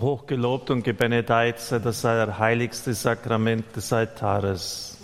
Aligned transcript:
Hochgelobt 0.00 0.70
und 0.70 0.84
gebenedeit 0.84 1.58
sei 1.58 1.80
das 1.80 2.04
heiligste 2.04 2.94
Sakrament 2.94 3.74
des 3.74 3.92
Altares. 3.92 4.96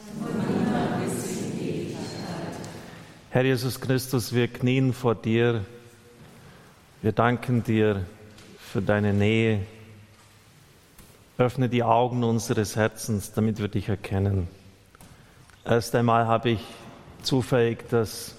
Herr 3.30 3.44
Jesus 3.44 3.80
Christus, 3.80 4.32
wir 4.32 4.46
knien 4.46 4.92
vor 4.92 5.16
dir. 5.16 5.64
Wir 7.02 7.10
danken 7.10 7.64
dir 7.64 8.06
für 8.60 8.82
deine 8.82 9.12
Nähe. 9.12 9.66
Öffne 11.38 11.68
die 11.68 11.82
Augen 11.82 12.22
unseres 12.22 12.76
Herzens, 12.76 13.32
damit 13.32 13.58
wir 13.58 13.66
dich 13.66 13.88
erkennen. 13.88 14.46
Erst 15.64 15.96
einmal 15.96 16.28
habe 16.28 16.50
ich 16.50 16.60
zufällig 17.24 17.88
das 17.90 18.36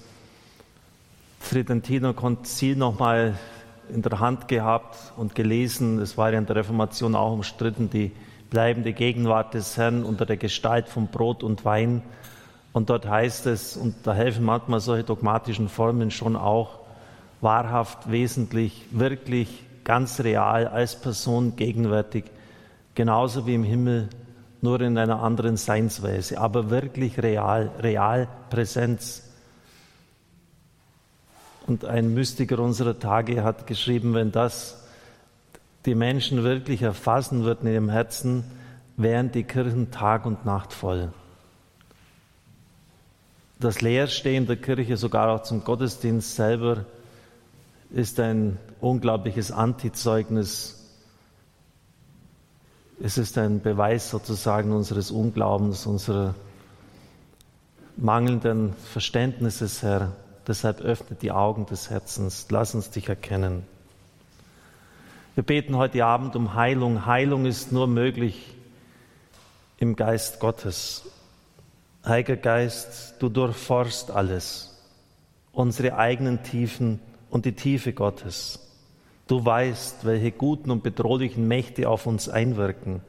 Tridentino 1.50 2.14
Konzil 2.14 2.78
nochmal 2.78 3.38
in 3.90 4.02
der 4.02 4.20
Hand 4.20 4.48
gehabt 4.48 5.14
und 5.18 5.36
gelesen. 5.36 6.00
Es 6.00 6.18
war 6.18 6.32
ja 6.32 6.40
in 6.40 6.46
der 6.46 6.56
Reformation 6.58 7.16
auch 7.16 7.34
umstritten, 7.34 7.90
die 7.90 8.12
bleibende 8.50 8.94
Gegenwart 8.94 9.54
des 9.54 9.78
Herrn 9.78 10.04
unter 10.04 10.26
der 10.26 10.38
Gestalt 10.38 10.88
von 10.88 11.08
Brot 11.08 11.44
und 11.44 11.66
Wein. 11.66 12.02
Und 12.74 12.90
dort 12.90 13.08
heißt 13.08 13.46
es, 13.48 13.78
und 13.78 13.96
da 14.04 14.14
helfen 14.14 14.44
manchmal 14.44 14.80
solche 14.80 15.04
dogmatischen 15.04 15.70
Formen 15.70 16.12
schon 16.12 16.36
auch, 16.36 16.80
wahrhaft, 17.42 18.12
wesentlich, 18.12 18.86
wirklich, 18.92 19.64
ganz 19.84 20.20
real, 20.20 20.68
als 20.68 21.00
Person 21.00 21.56
gegenwärtig, 21.56 22.26
genauso 22.96 23.46
wie 23.46 23.56
im 23.56 23.64
Himmel, 23.64 24.10
nur 24.62 24.82
in 24.82 24.98
einer 24.98 25.22
anderen 25.22 25.58
Seinsweise, 25.58 26.40
aber 26.40 26.70
wirklich 26.70 27.22
real, 27.22 27.70
real 27.80 28.28
Präsenz. 28.50 29.25
Und 31.68 31.86
ein 31.86 32.14
Mystiker 32.14 32.60
unserer 32.60 33.00
Tage 33.00 33.44
hat 33.44 33.66
geschrieben, 33.66 34.14
wenn 34.14 34.32
das 34.32 34.84
die 35.86 35.96
Menschen 35.96 36.44
wirklich 36.44 36.82
erfassen 36.82 37.44
würden 37.44 37.68
in 37.68 37.74
ihrem 37.74 37.90
Herzen, 37.90 38.44
wären 38.98 39.32
die 39.32 39.44
Kirchen 39.44 39.92
Tag 39.92 40.26
und 40.26 40.46
Nacht 40.46 40.74
voll. 40.74 41.12
Das 43.60 43.82
Leerstehen 43.82 44.48
der 44.48 44.58
Kirche, 44.58 44.98
sogar 44.98 45.30
auch 45.30 45.44
zum 45.44 45.64
Gottesdienst 45.64 46.36
selber, 46.36 46.86
ist 47.90 48.20
ein 48.20 48.58
unglaubliches 48.80 49.52
Antizeugnis. 49.52 50.84
Es 53.02 53.18
ist 53.18 53.38
ein 53.38 53.62
Beweis 53.62 54.10
sozusagen 54.10 54.72
unseres 54.72 55.10
Unglaubens, 55.10 55.86
unserer 55.86 56.36
mangelnden 57.98 58.74
Verständnisses, 58.92 59.82
Herr. 59.82 60.12
Deshalb 60.48 60.82
öffne 60.82 61.18
die 61.20 61.32
Augen 61.32 61.66
des 61.66 61.90
Herzens, 61.90 62.46
lass 62.50 62.76
uns 62.76 62.92
dich 62.92 63.10
erkennen. 63.10 63.64
Wir 65.34 65.44
beten 65.44 65.76
heute 65.76 66.06
Abend 66.06 66.36
um 66.36 66.54
Heilung. 66.54 67.06
Heilung 67.06 67.46
ist 67.46 67.72
nur 67.72 67.88
möglich 67.88 68.54
im 69.78 69.96
Geist 69.96 70.40
Gottes. 70.40 71.10
Heiliger 72.06 72.38
Geist, 72.38 73.16
du 73.20 73.30
durchforst 73.30 74.12
alles, 74.12 74.80
unsere 75.52 75.98
eigenen 75.98 76.44
Tiefen 76.44 77.00
und 77.32 77.46
die 77.46 77.54
Tiefe 77.54 77.94
Gottes. 77.94 78.60
Du 79.28 79.44
weißt, 79.44 80.06
welche 80.06 80.32
guten 80.32 80.70
und 80.70 80.84
bedrohlichen 80.84 81.48
Mächte 81.48 81.90
auf 81.90 82.06
uns 82.06 82.30
einwirken 82.30 83.02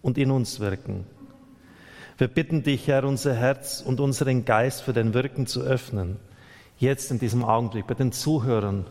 und 0.00 0.16
in 0.16 0.30
uns 0.30 0.60
wirken. 0.60 1.04
Wir 2.16 2.28
bitten 2.28 2.62
dich, 2.62 2.86
Herr, 2.86 3.02
unser 3.02 3.34
Herz 3.34 3.82
und 3.84 3.98
unseren 3.98 4.44
Geist 4.44 4.82
für 4.82 4.92
dein 4.92 5.12
Wirken 5.12 5.48
zu 5.48 5.60
öffnen 5.62 6.20
jetzt 6.84 7.10
in 7.10 7.18
diesem 7.18 7.44
Augenblick 7.44 7.86
bei 7.86 7.94
den 7.94 8.12
Zuhörern, 8.12 8.86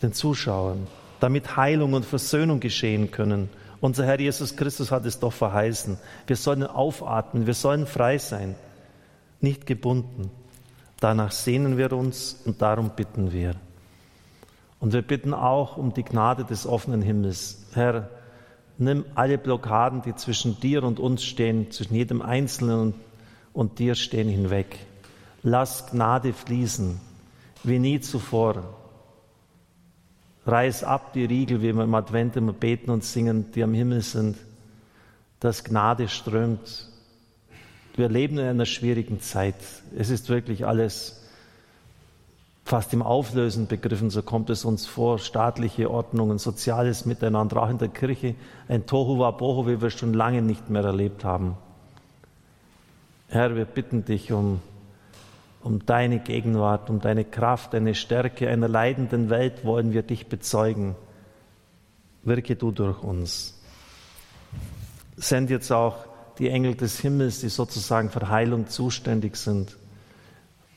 den 0.00 0.12
Zuschauern, 0.12 0.86
damit 1.20 1.56
Heilung 1.56 1.92
und 1.92 2.06
Versöhnung 2.06 2.60
geschehen 2.60 3.10
können. 3.10 3.50
Unser 3.80 4.06
Herr 4.06 4.18
Jesus 4.18 4.56
Christus 4.56 4.90
hat 4.90 5.04
es 5.04 5.18
doch 5.18 5.32
verheißen. 5.32 5.98
Wir 6.26 6.36
sollen 6.36 6.64
aufatmen, 6.64 7.46
wir 7.46 7.54
sollen 7.54 7.86
frei 7.86 8.18
sein, 8.18 8.54
nicht 9.40 9.66
gebunden. 9.66 10.30
Danach 11.00 11.32
sehnen 11.32 11.76
wir 11.76 11.92
uns 11.92 12.40
und 12.44 12.62
darum 12.62 12.90
bitten 12.96 13.32
wir. 13.32 13.54
Und 14.80 14.92
wir 14.92 15.02
bitten 15.02 15.34
auch 15.34 15.76
um 15.76 15.92
die 15.92 16.04
Gnade 16.04 16.44
des 16.44 16.66
offenen 16.66 17.02
Himmels. 17.02 17.66
Herr, 17.72 18.10
nimm 18.78 19.04
alle 19.14 19.38
Blockaden, 19.38 20.02
die 20.02 20.14
zwischen 20.14 20.58
dir 20.60 20.84
und 20.84 21.00
uns 21.00 21.24
stehen, 21.24 21.70
zwischen 21.70 21.94
jedem 21.94 22.22
Einzelnen 22.22 22.94
und, 23.52 23.78
dir 23.80 23.94
stehen, 23.94 24.28
hinweg. 24.28 24.78
Lass 25.42 25.86
Gnade 25.90 26.32
fließen 26.32 27.00
wie 27.64 27.78
nie 27.78 28.00
zuvor. 28.00 28.62
Reiß 30.46 30.84
ab 30.84 31.12
die 31.12 31.24
Riegel, 31.24 31.60
wie 31.60 31.74
wir 31.74 31.84
im 31.84 31.94
Advent 31.94 32.36
immer 32.36 32.52
beten 32.52 32.90
und 32.90 33.04
singen, 33.04 33.52
die 33.52 33.62
am 33.62 33.74
Himmel 33.74 34.00
sind, 34.00 34.38
dass 35.40 35.64
Gnade 35.64 36.08
strömt. 36.08 36.88
Wir 37.94 38.08
leben 38.08 38.38
in 38.38 38.46
einer 38.46 38.66
schwierigen 38.66 39.20
Zeit. 39.20 39.56
Es 39.96 40.08
ist 40.08 40.28
wirklich 40.28 40.66
alles 40.66 41.22
fast 42.64 42.92
im 42.92 43.02
Auflösen 43.02 43.66
begriffen, 43.66 44.10
so 44.10 44.22
kommt 44.22 44.50
es 44.50 44.64
uns 44.64 44.86
vor. 44.86 45.18
Staatliche 45.18 45.90
Ordnungen, 45.90 46.38
soziales 46.38 47.06
Miteinander, 47.06 47.62
auch 47.62 47.70
in 47.70 47.78
der 47.78 47.88
Kirche, 47.88 48.34
ein 48.68 48.86
Tohu 48.86 49.18
Wabohu, 49.18 49.66
wie 49.66 49.80
wir 49.80 49.90
schon 49.90 50.12
lange 50.12 50.42
nicht 50.42 50.68
mehr 50.68 50.84
erlebt 50.84 51.24
haben. 51.24 51.56
Herr, 53.28 53.56
wir 53.56 53.64
bitten 53.64 54.04
dich 54.04 54.32
um 54.32 54.60
um 55.62 55.84
deine 55.84 56.20
Gegenwart, 56.20 56.88
um 56.88 57.00
deine 57.00 57.24
Kraft, 57.24 57.74
deine 57.74 57.94
Stärke 57.94 58.48
einer 58.48 58.68
leidenden 58.68 59.28
Welt 59.30 59.64
wollen 59.64 59.92
wir 59.92 60.02
dich 60.02 60.28
bezeugen. 60.28 60.94
Wirke 62.22 62.56
du 62.56 62.70
durch 62.70 63.02
uns. 63.02 63.60
Send 65.16 65.50
jetzt 65.50 65.72
auch 65.72 66.06
die 66.38 66.50
Engel 66.50 66.74
des 66.74 67.00
Himmels, 67.00 67.40
die 67.40 67.48
sozusagen 67.48 68.10
für 68.10 68.28
Heilung 68.28 68.68
zuständig 68.68 69.36
sind. 69.36 69.76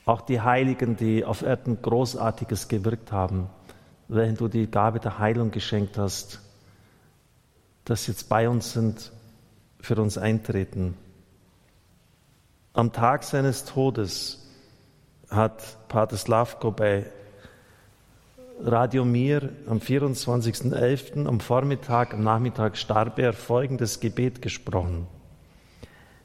Auch 0.06 0.22
die 0.22 0.42
Heiligen, 0.42 0.98
die 0.98 1.24
auf 1.24 1.44
Erden 1.44 1.82
Großartiges 1.82 2.68
gewirkt 2.68 3.12
haben, 3.12 3.50
welchen 4.08 4.38
du 4.38 4.48
die 4.48 4.70
Gabe 4.70 5.00
der 5.00 5.20
Heilung 5.20 5.52
geschenkt 5.52 5.98
hast, 6.00 6.40
dass 7.86 8.08
jetzt 8.08 8.28
bei 8.30 8.50
uns 8.50 8.74
sind, 8.74 9.12
für 9.80 9.96
uns 10.02 10.18
eintreten. 10.18 10.96
Am 12.74 12.92
Tag 12.92 13.24
seines 13.24 13.66
Todes 13.66 14.41
hat 15.32 15.88
Pater 15.88 16.18
Slavko 16.18 16.72
bei 16.72 17.06
Radio 18.64 19.06
Mir 19.06 19.50
am 19.66 19.80
24.11. 19.80 21.26
am 21.26 21.40
Vormittag, 21.40 22.14
am 22.14 22.24
Nachmittag 22.24 22.78
starb 22.78 23.18
er 23.18 23.34
folgendes 23.34 24.02
Gebet 24.02 24.42
gesprochen. 24.42 25.08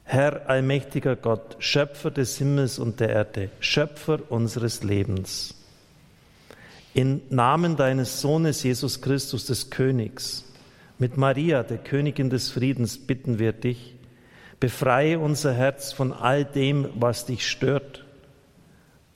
Herr 0.03 0.51
allmächtiger 0.51 1.17
Gott, 1.17 1.57
Schöpfer 1.61 2.11
des 2.11 2.37
Himmels 2.37 2.79
und 2.79 3.01
der 3.01 3.11
Erde, 3.11 3.51
Schöpfer 3.61 4.21
unseres 4.29 4.83
Lebens. 4.83 5.55
In 6.93 7.23
Namen 7.31 7.77
deines 7.77 8.21
Sohnes 8.21 8.63
Jesus 8.63 9.01
Christus 9.01 9.47
des 9.47 9.71
Königs, 9.71 10.45
mit 10.99 11.17
Maria, 11.17 11.63
der 11.63 11.79
Königin 11.79 12.31
des 12.31 12.51
Friedens, 12.51 12.99
bitten 12.99 13.39
wir 13.39 13.53
dich, 13.53 13.95
befreie 14.59 15.19
unser 15.19 15.53
Herz 15.53 15.93
von 15.93 16.13
all 16.13 16.45
dem, 16.45 16.89
was 16.95 17.27
dich 17.27 17.49
stört 17.49 18.06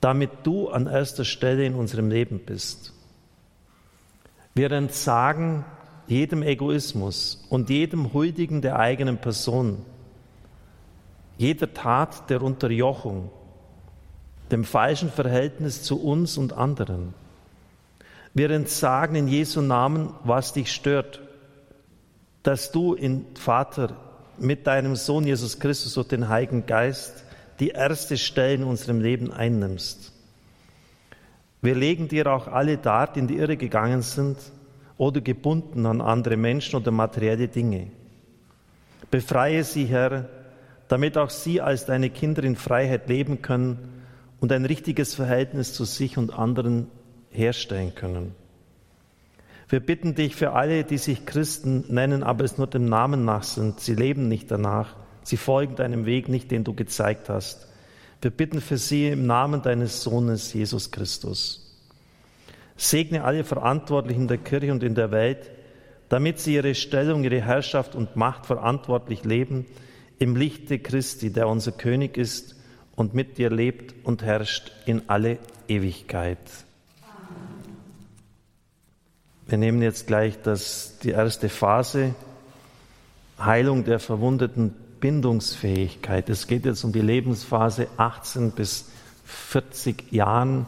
damit 0.01 0.31
du 0.43 0.69
an 0.69 0.87
erster 0.87 1.23
Stelle 1.23 1.65
in 1.65 1.75
unserem 1.75 2.09
Leben 2.09 2.39
bist. 2.39 2.93
Wir 4.53 4.71
entsagen 4.71 5.63
jedem 6.07 6.43
Egoismus 6.43 7.45
und 7.49 7.69
jedem 7.69 8.11
Huldigen 8.11 8.61
der 8.61 8.77
eigenen 8.77 9.19
Person, 9.19 9.85
jeder 11.37 11.73
Tat 11.73 12.29
der 12.29 12.41
Unterjochung, 12.41 13.29
dem 14.51 14.65
falschen 14.65 15.09
Verhältnis 15.09 15.83
zu 15.83 16.03
uns 16.03 16.37
und 16.37 16.53
anderen. 16.53 17.13
Wir 18.33 18.49
entsagen 18.51 19.15
in 19.15 19.27
Jesu 19.27 19.61
Namen, 19.61 20.13
was 20.23 20.53
dich 20.53 20.71
stört, 20.71 21.21
dass 22.43 22.71
du 22.71 22.93
in 22.93 23.25
Vater 23.35 23.95
mit 24.37 24.67
deinem 24.67 24.95
Sohn 24.95 25.25
Jesus 25.25 25.59
Christus 25.59 25.95
und 25.97 26.11
den 26.11 26.27
Heiligen 26.27 26.65
Geist 26.65 27.23
die 27.61 27.69
erste 27.69 28.17
Stelle 28.17 28.55
in 28.55 28.63
unserem 28.63 28.99
Leben 28.99 29.31
einnimmst. 29.31 30.11
Wir 31.61 31.75
legen 31.75 32.07
dir 32.07 32.25
auch 32.33 32.47
alle 32.47 32.77
dar, 32.77 33.13
die 33.13 33.19
in 33.19 33.27
die 33.27 33.37
Irre 33.37 33.55
gegangen 33.55 34.01
sind 34.01 34.37
oder 34.97 35.21
gebunden 35.21 35.85
an 35.85 36.01
andere 36.01 36.37
Menschen 36.37 36.77
oder 36.77 36.89
materielle 36.89 37.47
Dinge. 37.47 37.91
Befreie 39.11 39.63
sie, 39.63 39.85
Herr, 39.85 40.27
damit 40.87 41.19
auch 41.19 41.29
sie 41.29 41.61
als 41.61 41.85
deine 41.85 42.09
Kinder 42.09 42.43
in 42.43 42.55
Freiheit 42.55 43.07
leben 43.07 43.43
können 43.43 43.77
und 44.39 44.51
ein 44.51 44.65
richtiges 44.65 45.13
Verhältnis 45.13 45.73
zu 45.73 45.85
sich 45.85 46.17
und 46.17 46.33
anderen 46.33 46.87
herstellen 47.29 47.93
können. 47.93 48.33
Wir 49.69 49.81
bitten 49.81 50.15
dich 50.15 50.35
für 50.35 50.53
alle, 50.53 50.83
die 50.83 50.97
sich 50.97 51.27
Christen 51.27 51.85
nennen, 51.89 52.23
aber 52.23 52.43
es 52.43 52.57
nur 52.57 52.67
dem 52.67 52.85
Namen 52.85 53.23
nach 53.23 53.43
sind. 53.43 53.79
Sie 53.79 53.93
leben 53.93 54.27
nicht 54.27 54.49
danach. 54.49 54.95
Sie 55.23 55.37
folgen 55.37 55.75
deinem 55.75 56.05
Weg 56.05 56.29
nicht, 56.29 56.51
den 56.51 56.63
du 56.63 56.73
gezeigt 56.73 57.29
hast. 57.29 57.67
Wir 58.21 58.31
bitten 58.31 58.61
für 58.61 58.77
sie 58.77 59.07
im 59.07 59.25
Namen 59.25 59.61
deines 59.61 60.03
Sohnes 60.03 60.53
Jesus 60.53 60.91
Christus. 60.91 61.79
Segne 62.77 63.23
alle 63.23 63.43
Verantwortlichen 63.43 64.27
der 64.27 64.37
Kirche 64.37 64.71
und 64.71 64.83
in 64.83 64.95
der 64.95 65.11
Welt, 65.11 65.51
damit 66.09 66.39
sie 66.39 66.55
ihre 66.55 66.75
Stellung, 66.75 67.23
ihre 67.23 67.41
Herrschaft 67.41 67.95
und 67.95 68.15
Macht 68.15 68.45
verantwortlich 68.45 69.23
leben 69.23 69.65
im 70.19 70.35
Lichte 70.35 70.77
Christi, 70.79 71.31
der 71.31 71.47
unser 71.47 71.71
König 71.71 72.17
ist 72.17 72.55
und 72.95 73.13
mit 73.13 73.37
dir 73.37 73.49
lebt 73.49 74.05
und 74.05 74.23
herrscht 74.23 74.71
in 74.85 75.03
alle 75.07 75.39
Ewigkeit. 75.67 76.37
Wir 79.47 79.57
nehmen 79.57 79.81
jetzt 79.81 80.07
gleich 80.07 80.41
das, 80.41 80.99
die 81.03 81.09
erste 81.09 81.49
Phase, 81.49 82.13
Heilung 83.39 83.83
der 83.83 83.99
verwundeten 83.99 84.75
Bindungsfähigkeit. 85.01 86.29
Es 86.29 86.47
geht 86.47 86.63
jetzt 86.65 86.85
um 86.85 86.93
die 86.93 87.01
Lebensphase 87.01 87.87
18 87.97 88.51
bis 88.51 88.85
40 89.25 90.13
Jahren 90.13 90.65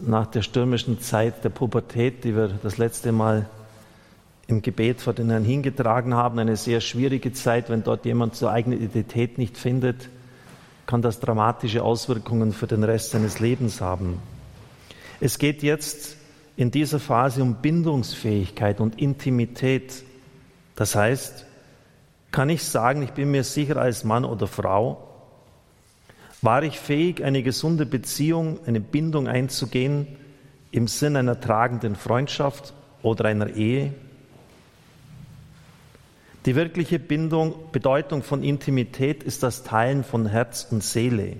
nach 0.00 0.26
der 0.26 0.42
stürmischen 0.42 1.00
Zeit 1.00 1.44
der 1.44 1.50
Pubertät, 1.50 2.24
die 2.24 2.34
wir 2.34 2.48
das 2.48 2.78
letzte 2.78 3.12
Mal 3.12 3.48
im 4.48 4.62
Gebet 4.62 5.00
vor 5.00 5.12
den 5.12 5.30
Herrn 5.30 5.44
hingetragen 5.44 6.14
haben. 6.14 6.38
Eine 6.38 6.56
sehr 6.56 6.80
schwierige 6.80 7.32
Zeit, 7.32 7.68
wenn 7.68 7.84
dort 7.84 8.04
jemand 8.04 8.34
zur 8.34 8.50
eigenen 8.50 8.80
Identität 8.80 9.38
nicht 9.38 9.56
findet, 9.56 10.08
kann 10.86 11.02
das 11.02 11.20
dramatische 11.20 11.82
Auswirkungen 11.82 12.52
für 12.52 12.66
den 12.66 12.82
Rest 12.82 13.10
seines 13.10 13.40
Lebens 13.40 13.80
haben. 13.80 14.18
Es 15.20 15.38
geht 15.38 15.62
jetzt 15.62 16.16
in 16.56 16.70
dieser 16.70 16.98
Phase 16.98 17.42
um 17.42 17.56
Bindungsfähigkeit 17.56 18.80
und 18.80 18.98
Intimität. 18.98 20.02
Das 20.76 20.94
heißt, 20.94 21.44
kann 22.30 22.50
ich 22.50 22.62
sagen, 22.64 23.02
ich 23.02 23.12
bin 23.12 23.30
mir 23.30 23.44
sicher 23.44 23.76
als 23.76 24.04
Mann 24.04 24.24
oder 24.24 24.46
Frau, 24.46 25.04
war 26.42 26.62
ich 26.62 26.78
fähig, 26.78 27.24
eine 27.24 27.42
gesunde 27.42 27.86
Beziehung, 27.86 28.60
eine 28.66 28.80
Bindung 28.80 29.26
einzugehen 29.26 30.06
im 30.70 30.86
Sinn 30.86 31.16
einer 31.16 31.40
tragenden 31.40 31.96
Freundschaft 31.96 32.74
oder 33.02 33.24
einer 33.24 33.48
Ehe? 33.56 33.92
Die 36.46 36.54
wirkliche 36.54 36.98
Bindung, 36.98 37.54
Bedeutung 37.72 38.22
von 38.22 38.42
Intimität 38.42 39.22
ist 39.22 39.42
das 39.42 39.64
Teilen 39.64 40.04
von 40.04 40.26
Herz 40.26 40.68
und 40.70 40.84
Seele. 40.84 41.36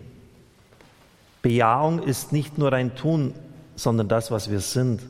Bejahung 1.43 2.03
ist 2.03 2.33
nicht 2.33 2.59
nur 2.59 2.73
ein 2.73 2.97
Tun, 2.97 3.35
sondern 3.77 4.09
das, 4.09 4.31
was 4.31 4.51
wir 4.51 4.61
sind. 4.61 5.01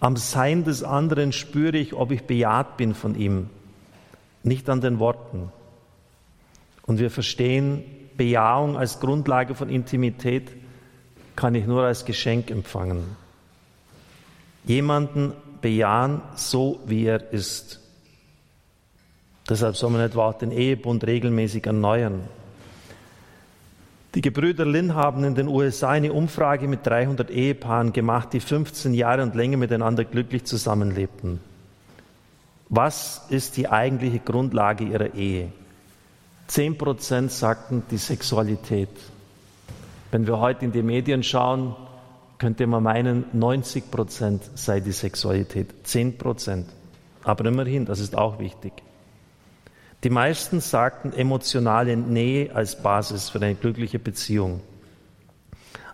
Am 0.00 0.16
Sein 0.16 0.64
des 0.64 0.82
anderen 0.82 1.32
spüre 1.32 1.76
ich, 1.76 1.92
ob 1.94 2.10
ich 2.10 2.24
bejaht 2.24 2.76
bin 2.76 2.94
von 2.94 3.14
ihm, 3.14 3.50
nicht 4.46 4.68
an 4.70 4.80
den 4.80 4.98
Worten. 4.98 5.50
Und 6.86 6.98
wir 6.98 7.10
verstehen, 7.10 7.82
Bejahung 8.16 8.76
als 8.76 9.00
Grundlage 9.00 9.54
von 9.54 9.68
Intimität 9.68 10.52
kann 11.34 11.54
ich 11.54 11.66
nur 11.66 11.82
als 11.82 12.04
Geschenk 12.04 12.50
empfangen. 12.50 13.04
Jemanden 14.64 15.32
bejahen, 15.60 16.22
so 16.34 16.80
wie 16.86 17.04
er 17.06 17.32
ist. 17.32 17.80
Deshalb 19.48 19.76
soll 19.76 19.90
man 19.90 20.00
etwa 20.00 20.28
auch 20.28 20.38
den 20.38 20.50
Ehebund 20.50 21.06
regelmäßig 21.06 21.66
erneuern. 21.66 22.22
Die 24.14 24.22
Gebrüder 24.22 24.64
Lin 24.64 24.94
haben 24.94 25.24
in 25.24 25.34
den 25.34 25.46
USA 25.46 25.90
eine 25.90 26.12
Umfrage 26.12 26.68
mit 26.68 26.86
300 26.86 27.30
Ehepaaren 27.30 27.92
gemacht, 27.92 28.32
die 28.32 28.40
15 28.40 28.94
Jahre 28.94 29.22
und 29.22 29.34
länger 29.34 29.58
miteinander 29.58 30.04
glücklich 30.04 30.44
zusammenlebten. 30.44 31.40
Was 32.68 33.22
ist 33.28 33.56
die 33.56 33.68
eigentliche 33.68 34.18
Grundlage 34.18 34.84
ihrer 34.84 35.14
Ehe? 35.14 35.52
Zehn 36.48 36.76
Prozent 36.76 37.30
sagten 37.30 37.84
die 37.90 37.96
Sexualität. 37.96 38.88
Wenn 40.10 40.26
wir 40.26 40.40
heute 40.40 40.64
in 40.64 40.72
die 40.72 40.82
Medien 40.82 41.22
schauen, 41.22 41.76
könnte 42.38 42.66
man 42.66 42.82
meinen, 42.82 43.24
90 43.32 43.90
Prozent 43.90 44.50
sei 44.54 44.80
die 44.80 44.92
Sexualität. 44.92 45.68
Zehn 45.84 46.18
Prozent. 46.18 46.66
Aber 47.22 47.44
immerhin, 47.46 47.84
das 47.84 48.00
ist 48.00 48.16
auch 48.16 48.38
wichtig. 48.38 48.72
Die 50.02 50.10
meisten 50.10 50.60
sagten 50.60 51.12
emotionale 51.12 51.96
Nähe 51.96 52.54
als 52.54 52.80
Basis 52.80 53.30
für 53.30 53.40
eine 53.40 53.54
glückliche 53.54 53.98
Beziehung. 53.98 54.60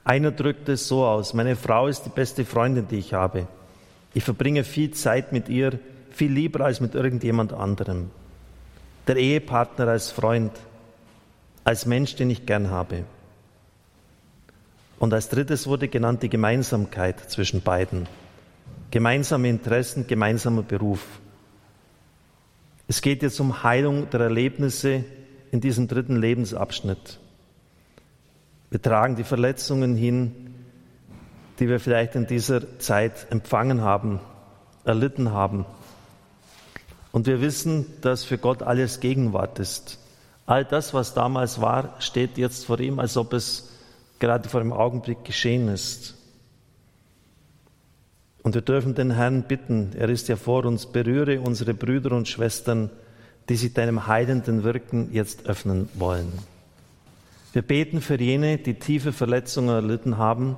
Einer 0.05 0.33
drückte 0.33 0.73
es 0.73 0.89
so 0.89 1.05
aus, 1.05 1.33
meine 1.33 1.55
Frau 1.55 1.87
ist 1.87 2.03
die 2.03 2.11
beste 2.11 2.45
Freundin, 2.45 2.89
die 2.89 2.99
ich 2.99 3.15
habe. 3.15 3.47
Ich 4.15 4.25
verbringe 4.25 4.65
viel 4.65 4.91
Zeit 4.91 5.33
mit 5.33 5.49
ihr, 5.49 5.79
viel 6.15 6.33
lieber 6.33 6.65
als 6.65 6.81
mit 6.81 6.95
irgendjemand 6.95 7.53
anderem 7.53 8.11
der 9.07 9.17
Ehepartner 9.17 9.89
als 9.89 10.11
Freund, 10.11 10.53
als 11.65 11.87
Mensch, 11.87 12.15
den 12.17 12.31
ich 12.31 12.47
gern 12.47 12.71
habe. 12.71 13.05
Und 14.99 15.13
als 15.13 15.29
drittes 15.29 15.67
wurde 15.67 15.89
genannt 15.89 16.23
die 16.23 16.29
Gemeinsamkeit 16.29 17.19
zwischen 17.31 17.63
beiden. 17.63 18.07
Gemeinsame 18.91 19.49
Interessen, 19.49 20.07
gemeinsamer 20.07 20.63
Beruf. 20.63 21.05
Es 22.87 23.03
geht 23.03 23.23
jetzt 23.23 23.41
um 23.41 23.63
Heilung 23.63 24.11
der 24.11 24.21
Erlebnisse 24.21 25.05
in 25.51 25.61
diesem 25.61 25.89
dritten 25.89 26.17
Lebensabschnitt. 26.17 27.19
Wir 28.71 28.81
tragen 28.81 29.17
die 29.17 29.25
Verletzungen 29.25 29.97
hin, 29.97 30.55
die 31.59 31.69
wir 31.69 31.81
vielleicht 31.81 32.15
in 32.15 32.27
dieser 32.27 32.79
Zeit 32.79 33.27
empfangen 33.31 33.81
haben, 33.81 34.21
erlitten 34.85 35.33
haben. 35.33 35.65
Und 37.13 37.27
wir 37.27 37.43
wissen, 37.43 37.87
dass 38.01 38.25
für 38.25 38.39
Gott 38.39 38.63
alles 38.63 39.01
Gegenwart 39.01 39.59
ist. 39.59 39.99
All 40.47 40.65
das, 40.65 40.93
was 40.95 41.15
damals 41.15 41.61
war, 41.61 41.95
steht 42.01 42.39
jetzt 42.39 42.65
vor 42.65 42.81
ihm, 42.81 42.99
als 42.99 43.17
ob 43.17 43.35
es 43.35 43.71
gerade 44.19 44.49
vor 44.49 44.61
dem 44.61 44.73
Augenblick 44.73 45.25
geschehen 45.25 45.69
ist. 45.69 46.15
Und 48.43 48.55
wir 48.55 48.63
dürfen 48.63 48.95
den 48.95 49.13
Herrn 49.13 49.45
bitten, 49.45 49.93
er 49.97 50.09
ist 50.09 50.29
ja 50.29 50.37
vor 50.37 50.65
uns, 50.65 50.87
berühre 50.87 51.41
unsere 51.41 51.75
Brüder 51.75 52.13
und 52.17 52.27
Schwestern, 52.27 52.91
die 53.49 53.57
sich 53.57 53.73
deinem 53.73 54.07
heilenden 54.07 54.65
Wirken 54.65 55.11
jetzt 55.13 55.47
öffnen 55.47 55.89
wollen. 55.95 56.33
Wir 57.53 57.63
beten 57.63 58.01
für 58.01 58.21
jene, 58.21 58.59
die 58.59 58.75
tiefe 58.75 59.13
Verletzungen 59.13 59.69
erlitten 59.69 60.17
haben, 60.17 60.57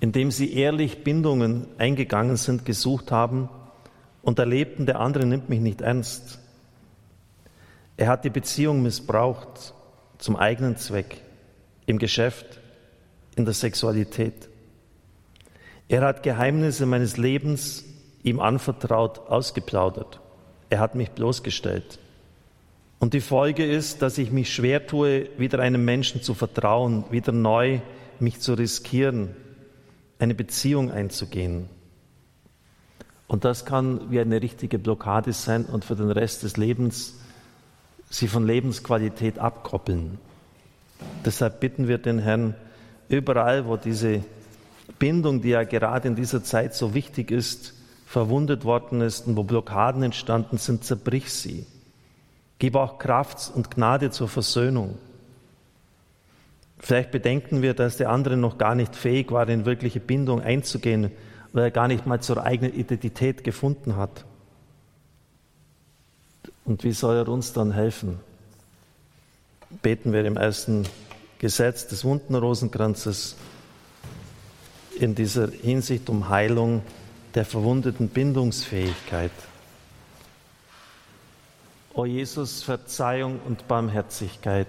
indem 0.00 0.30
sie 0.30 0.54
ehrlich 0.54 1.04
Bindungen 1.04 1.66
eingegangen 1.78 2.36
sind, 2.36 2.64
gesucht 2.64 3.12
haben 3.12 3.50
und 4.22 4.38
erlebten, 4.38 4.86
der 4.86 5.00
andere 5.00 5.26
nimmt 5.26 5.48
mich 5.48 5.60
nicht 5.60 5.80
ernst. 5.80 6.38
Er 7.96 8.08
hat 8.08 8.24
die 8.24 8.30
Beziehung 8.30 8.82
missbraucht 8.82 9.74
zum 10.18 10.36
eigenen 10.36 10.76
Zweck, 10.76 11.22
im 11.86 11.98
Geschäft, 11.98 12.60
in 13.36 13.44
der 13.44 13.54
Sexualität. 13.54 14.48
Er 15.88 16.02
hat 16.02 16.22
Geheimnisse 16.22 16.86
meines 16.86 17.16
Lebens 17.16 17.84
ihm 18.22 18.40
anvertraut, 18.40 19.18
ausgeplaudert. 19.18 20.20
Er 20.68 20.78
hat 20.78 20.94
mich 20.94 21.10
bloßgestellt. 21.10 21.98
Und 22.98 23.14
die 23.14 23.20
Folge 23.20 23.64
ist, 23.64 24.02
dass 24.02 24.18
ich 24.18 24.30
mich 24.30 24.54
schwer 24.54 24.86
tue, 24.86 25.30
wieder 25.38 25.58
einem 25.58 25.84
Menschen 25.84 26.22
zu 26.22 26.34
vertrauen, 26.34 27.04
wieder 27.10 27.32
neu 27.32 27.80
mich 28.20 28.40
zu 28.40 28.52
riskieren, 28.52 29.34
eine 30.18 30.34
Beziehung 30.34 30.90
einzugehen. 30.90 31.70
Und 33.30 33.44
das 33.44 33.64
kann 33.64 34.10
wie 34.10 34.18
eine 34.18 34.42
richtige 34.42 34.80
Blockade 34.80 35.32
sein 35.32 35.64
und 35.64 35.84
für 35.84 35.94
den 35.94 36.10
Rest 36.10 36.42
des 36.42 36.56
Lebens 36.56 37.14
sie 38.10 38.26
von 38.26 38.44
Lebensqualität 38.44 39.38
abkoppeln. 39.38 40.18
Deshalb 41.24 41.60
bitten 41.60 41.86
wir 41.86 41.98
den 41.98 42.18
Herrn, 42.18 42.56
überall, 43.08 43.68
wo 43.68 43.76
diese 43.76 44.24
Bindung, 44.98 45.42
die 45.42 45.50
ja 45.50 45.62
gerade 45.62 46.08
in 46.08 46.16
dieser 46.16 46.42
Zeit 46.42 46.74
so 46.74 46.92
wichtig 46.92 47.30
ist, 47.30 47.74
verwundet 48.04 48.64
worden 48.64 49.00
ist 49.00 49.28
und 49.28 49.36
wo 49.36 49.44
Blockaden 49.44 50.02
entstanden 50.02 50.58
sind, 50.58 50.82
zerbrich 50.82 51.32
sie. 51.32 51.66
Gib 52.58 52.74
auch 52.74 52.98
Kraft 52.98 53.52
und 53.54 53.70
Gnade 53.70 54.10
zur 54.10 54.26
Versöhnung. 54.26 54.98
Vielleicht 56.80 57.12
bedenken 57.12 57.62
wir, 57.62 57.74
dass 57.74 57.96
der 57.96 58.10
andere 58.10 58.36
noch 58.36 58.58
gar 58.58 58.74
nicht 58.74 58.96
fähig 58.96 59.30
war, 59.30 59.48
in 59.48 59.66
wirkliche 59.66 60.00
Bindung 60.00 60.40
einzugehen 60.40 61.12
weil 61.52 61.64
er 61.64 61.70
gar 61.70 61.88
nicht 61.88 62.06
mal 62.06 62.20
zur 62.20 62.42
eigenen 62.44 62.74
Identität 62.74 63.44
gefunden 63.44 63.96
hat. 63.96 64.24
Und 66.64 66.84
wie 66.84 66.92
soll 66.92 67.16
er 67.16 67.28
uns 67.28 67.52
dann 67.52 67.72
helfen? 67.72 68.20
Beten 69.82 70.12
wir 70.12 70.24
im 70.24 70.36
ersten 70.36 70.86
Gesetz 71.38 71.86
des 71.86 72.04
wunden 72.04 72.34
Rosenkranzes 72.34 73.36
in 74.98 75.14
dieser 75.14 75.48
Hinsicht 75.50 76.10
um 76.10 76.28
Heilung 76.28 76.82
der 77.34 77.44
verwundeten 77.44 78.08
Bindungsfähigkeit. 78.08 79.30
O 81.94 82.04
Jesus, 82.04 82.62
Verzeihung 82.62 83.40
und 83.46 83.66
Barmherzigkeit. 83.66 84.68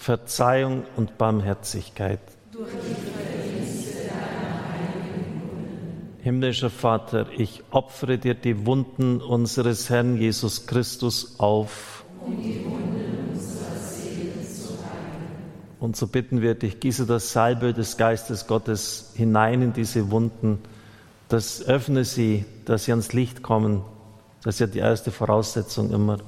Verzeihung 0.00 0.84
und 0.96 1.18
Barmherzigkeit. 1.18 2.20
Himmlischer 6.22 6.70
Vater, 6.70 7.26
ich 7.36 7.62
opfere 7.70 8.16
dir 8.16 8.34
die 8.34 8.64
Wunden 8.64 9.20
unseres 9.20 9.90
Herrn 9.90 10.16
Jesus 10.16 10.66
Christus 10.66 11.38
auf. 11.38 12.06
Und 15.78 15.96
so 15.96 16.06
bitten 16.06 16.40
wir 16.40 16.54
dich, 16.54 16.80
gieße 16.80 17.04
das 17.04 17.34
Salbe 17.34 17.74
des 17.74 17.98
Geistes 17.98 18.46
Gottes 18.46 19.12
hinein 19.16 19.60
in 19.60 19.72
diese 19.74 20.10
Wunden, 20.10 20.60
das 21.28 21.62
öffne 21.62 22.06
sie, 22.06 22.46
dass 22.64 22.86
sie 22.86 22.92
ans 22.92 23.12
Licht 23.12 23.42
kommen. 23.42 23.82
Das 24.42 24.54
ist 24.54 24.60
ja 24.60 24.66
die 24.66 24.78
erste 24.78 25.10
Voraussetzung 25.10 25.92
immer. 25.92 26.20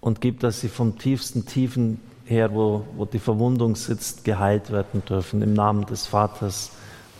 Und 0.00 0.20
gib, 0.20 0.40
dass 0.40 0.60
sie 0.60 0.68
vom 0.68 0.98
tiefsten 0.98 1.46
Tiefen 1.46 2.00
her, 2.24 2.54
wo, 2.54 2.84
wo 2.96 3.04
die 3.04 3.18
Verwundung 3.18 3.74
sitzt, 3.74 4.24
geheilt 4.24 4.70
werden 4.70 5.02
dürfen. 5.08 5.42
Im 5.42 5.54
Namen 5.54 5.86
des 5.86 6.06
Vaters, 6.06 6.70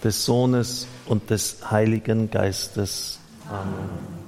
des 0.04 0.24
Sohnes 0.24 0.86
und 1.06 1.30
des 1.30 1.70
Heiligen 1.70 2.30
Geistes. 2.30 3.18
Amen. 3.50 4.27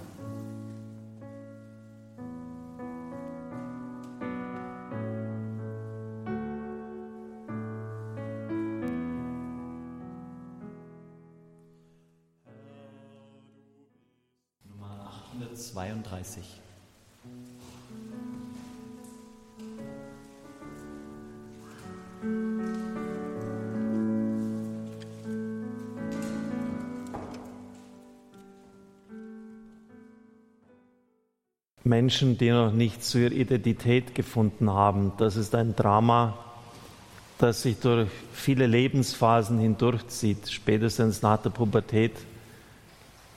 Menschen, 32.11 32.37
die 32.37 32.51
noch 32.51 32.73
nicht 32.73 33.05
zu 33.05 33.21
ihrer 33.21 33.31
Identität 33.31 34.17
gefunden 34.17 34.69
haben. 34.69 35.13
Das 35.19 35.37
ist 35.37 35.55
ein 35.55 35.77
Drama, 35.77 36.37
das 37.39 37.63
sich 37.63 37.79
durch 37.79 38.09
viele 38.33 38.67
Lebensphasen 38.67 39.61
hindurchzieht. 39.61 40.51
Spätestens 40.51 41.23
nach 41.23 41.41
der 41.41 41.51
Pubertät 41.51 42.15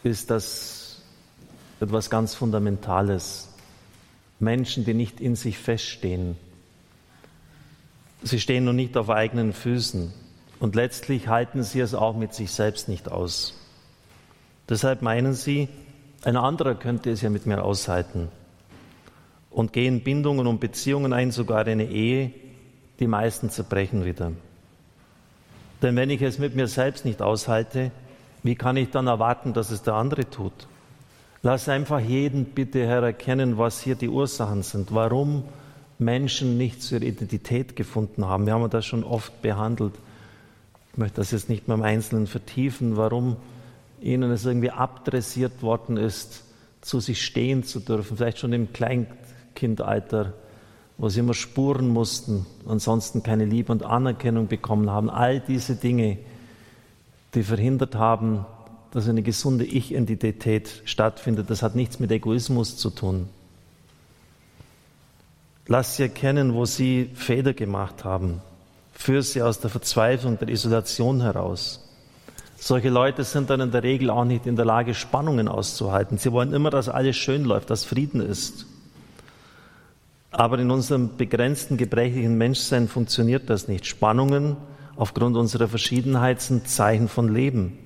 ist 0.03 0.31
das 0.31 1.03
etwas 1.81 2.09
ganz 2.09 2.33
Fundamentales. 2.33 3.47
Menschen, 4.39 4.85
die 4.85 4.95
nicht 4.95 5.21
in 5.21 5.35
sich 5.35 5.59
feststehen. 5.59 6.35
Sie 8.23 8.39
stehen 8.39 8.65
noch 8.65 8.73
nicht 8.73 8.97
auf 8.97 9.11
eigenen 9.11 9.53
Füßen 9.53 10.11
und 10.59 10.73
letztlich 10.73 11.27
halten 11.27 11.61
sie 11.61 11.79
es 11.79 11.93
auch 11.93 12.15
mit 12.15 12.33
sich 12.33 12.49
selbst 12.49 12.89
nicht 12.89 13.07
aus. 13.07 13.53
Deshalb 14.67 15.03
meinen 15.03 15.35
sie, 15.35 15.69
ein 16.23 16.37
anderer 16.37 16.73
könnte 16.73 17.11
es 17.11 17.21
ja 17.21 17.29
mit 17.29 17.45
mir 17.45 17.63
aushalten 17.63 18.29
und 19.53 19.73
gehen 19.73 20.01
Bindungen 20.01 20.47
und 20.47 20.59
Beziehungen 20.59 21.13
ein, 21.13 21.31
sogar 21.31 21.65
eine 21.65 21.85
Ehe, 21.85 22.31
die 22.99 23.07
meisten 23.07 23.49
zerbrechen 23.49 24.05
wieder. 24.05 24.31
Denn 25.81 25.95
wenn 25.95 26.09
ich 26.09 26.21
es 26.21 26.39
mit 26.39 26.55
mir 26.55 26.67
selbst 26.67 27.05
nicht 27.05 27.21
aushalte, 27.21 27.91
wie 28.41 28.55
kann 28.55 28.77
ich 28.77 28.89
dann 28.89 29.07
erwarten, 29.07 29.53
dass 29.53 29.71
es 29.71 29.83
der 29.83 29.93
andere 29.93 30.29
tut? 30.29 30.53
Lass 31.41 31.67
einfach 31.69 31.99
jeden 31.99 32.45
bitte, 32.45 32.85
Herr, 32.85 33.03
erkennen, 33.03 33.57
was 33.57 33.81
hier 33.81 33.95
die 33.95 34.09
Ursachen 34.09 34.63
sind, 34.63 34.93
warum 34.93 35.43
Menschen 35.99 36.57
nicht 36.57 36.81
zur 36.81 37.01
Identität 37.01 37.75
gefunden 37.75 38.25
haben. 38.25 38.45
Wir 38.45 38.53
haben 38.53 38.69
das 38.69 38.85
schon 38.85 39.03
oft 39.03 39.41
behandelt. 39.41 39.93
Ich 40.93 40.97
möchte 40.97 41.17
das 41.17 41.31
jetzt 41.31 41.49
nicht 41.49 41.67
mehr 41.67 41.75
im 41.75 41.83
Einzelnen 41.83 42.27
vertiefen, 42.27 42.97
warum 42.97 43.35
ihnen 44.01 44.31
es 44.31 44.45
irgendwie 44.45 44.71
abdressiert 44.71 45.61
worden 45.61 45.97
ist, 45.97 46.43
zu 46.81 46.99
sich 46.99 47.23
stehen 47.23 47.63
zu 47.63 47.79
dürfen, 47.79 48.17
vielleicht 48.17 48.39
schon 48.39 48.53
im 48.53 48.73
Klein 48.73 49.07
Kindalter, 49.55 50.33
wo 50.97 51.09
sie 51.09 51.19
immer 51.19 51.33
spuren 51.33 51.89
mussten, 51.89 52.45
ansonsten 52.67 53.23
keine 53.23 53.45
Liebe 53.45 53.71
und 53.71 53.83
Anerkennung 53.83 54.47
bekommen 54.47 54.89
haben. 54.89 55.09
All 55.09 55.39
diese 55.39 55.75
Dinge, 55.75 56.19
die 57.33 57.43
verhindert 57.43 57.95
haben, 57.95 58.45
dass 58.91 59.09
eine 59.09 59.23
gesunde 59.23 59.65
Ich-Identität 59.65 60.83
stattfindet, 60.85 61.49
das 61.49 61.63
hat 61.63 61.75
nichts 61.75 61.99
mit 61.99 62.11
Egoismus 62.11 62.77
zu 62.77 62.91
tun. 62.91 63.27
Lass 65.65 65.95
sie 65.95 66.03
erkennen, 66.03 66.53
wo 66.53 66.65
sie 66.65 67.09
Fehler 67.15 67.53
gemacht 67.53 68.03
haben. 68.03 68.41
Führ 68.91 69.23
sie 69.23 69.41
aus 69.41 69.59
der 69.59 69.69
Verzweiflung, 69.69 70.37
der 70.37 70.49
Isolation 70.49 71.21
heraus. 71.21 71.79
Solche 72.57 72.89
Leute 72.89 73.23
sind 73.23 73.49
dann 73.49 73.59
in 73.61 73.71
der 73.71 73.83
Regel 73.83 74.09
auch 74.09 74.25
nicht 74.25 74.45
in 74.45 74.55
der 74.55 74.65
Lage, 74.65 74.93
Spannungen 74.93 75.47
auszuhalten. 75.47 76.17
Sie 76.17 76.31
wollen 76.31 76.53
immer, 76.53 76.69
dass 76.69 76.87
alles 76.87 77.17
schön 77.17 77.43
läuft, 77.43 77.69
dass 77.69 77.83
Frieden 77.83 78.21
ist. 78.21 78.67
Aber 80.33 80.57
in 80.57 80.71
unserem 80.71 81.15
begrenzten, 81.15 81.77
gebrechlichen 81.77 82.37
Menschsein 82.39 82.87
funktioniert 82.87 83.51
das 83.51 83.67
nicht. 83.67 83.85
Spannungen 83.85 84.57
aufgrund 84.95 85.37
unserer 85.37 85.67
Verschiedenheit 85.67 86.41
sind 86.41 86.67
Zeichen 86.67 87.07
von 87.07 87.31
Leben. 87.31 87.77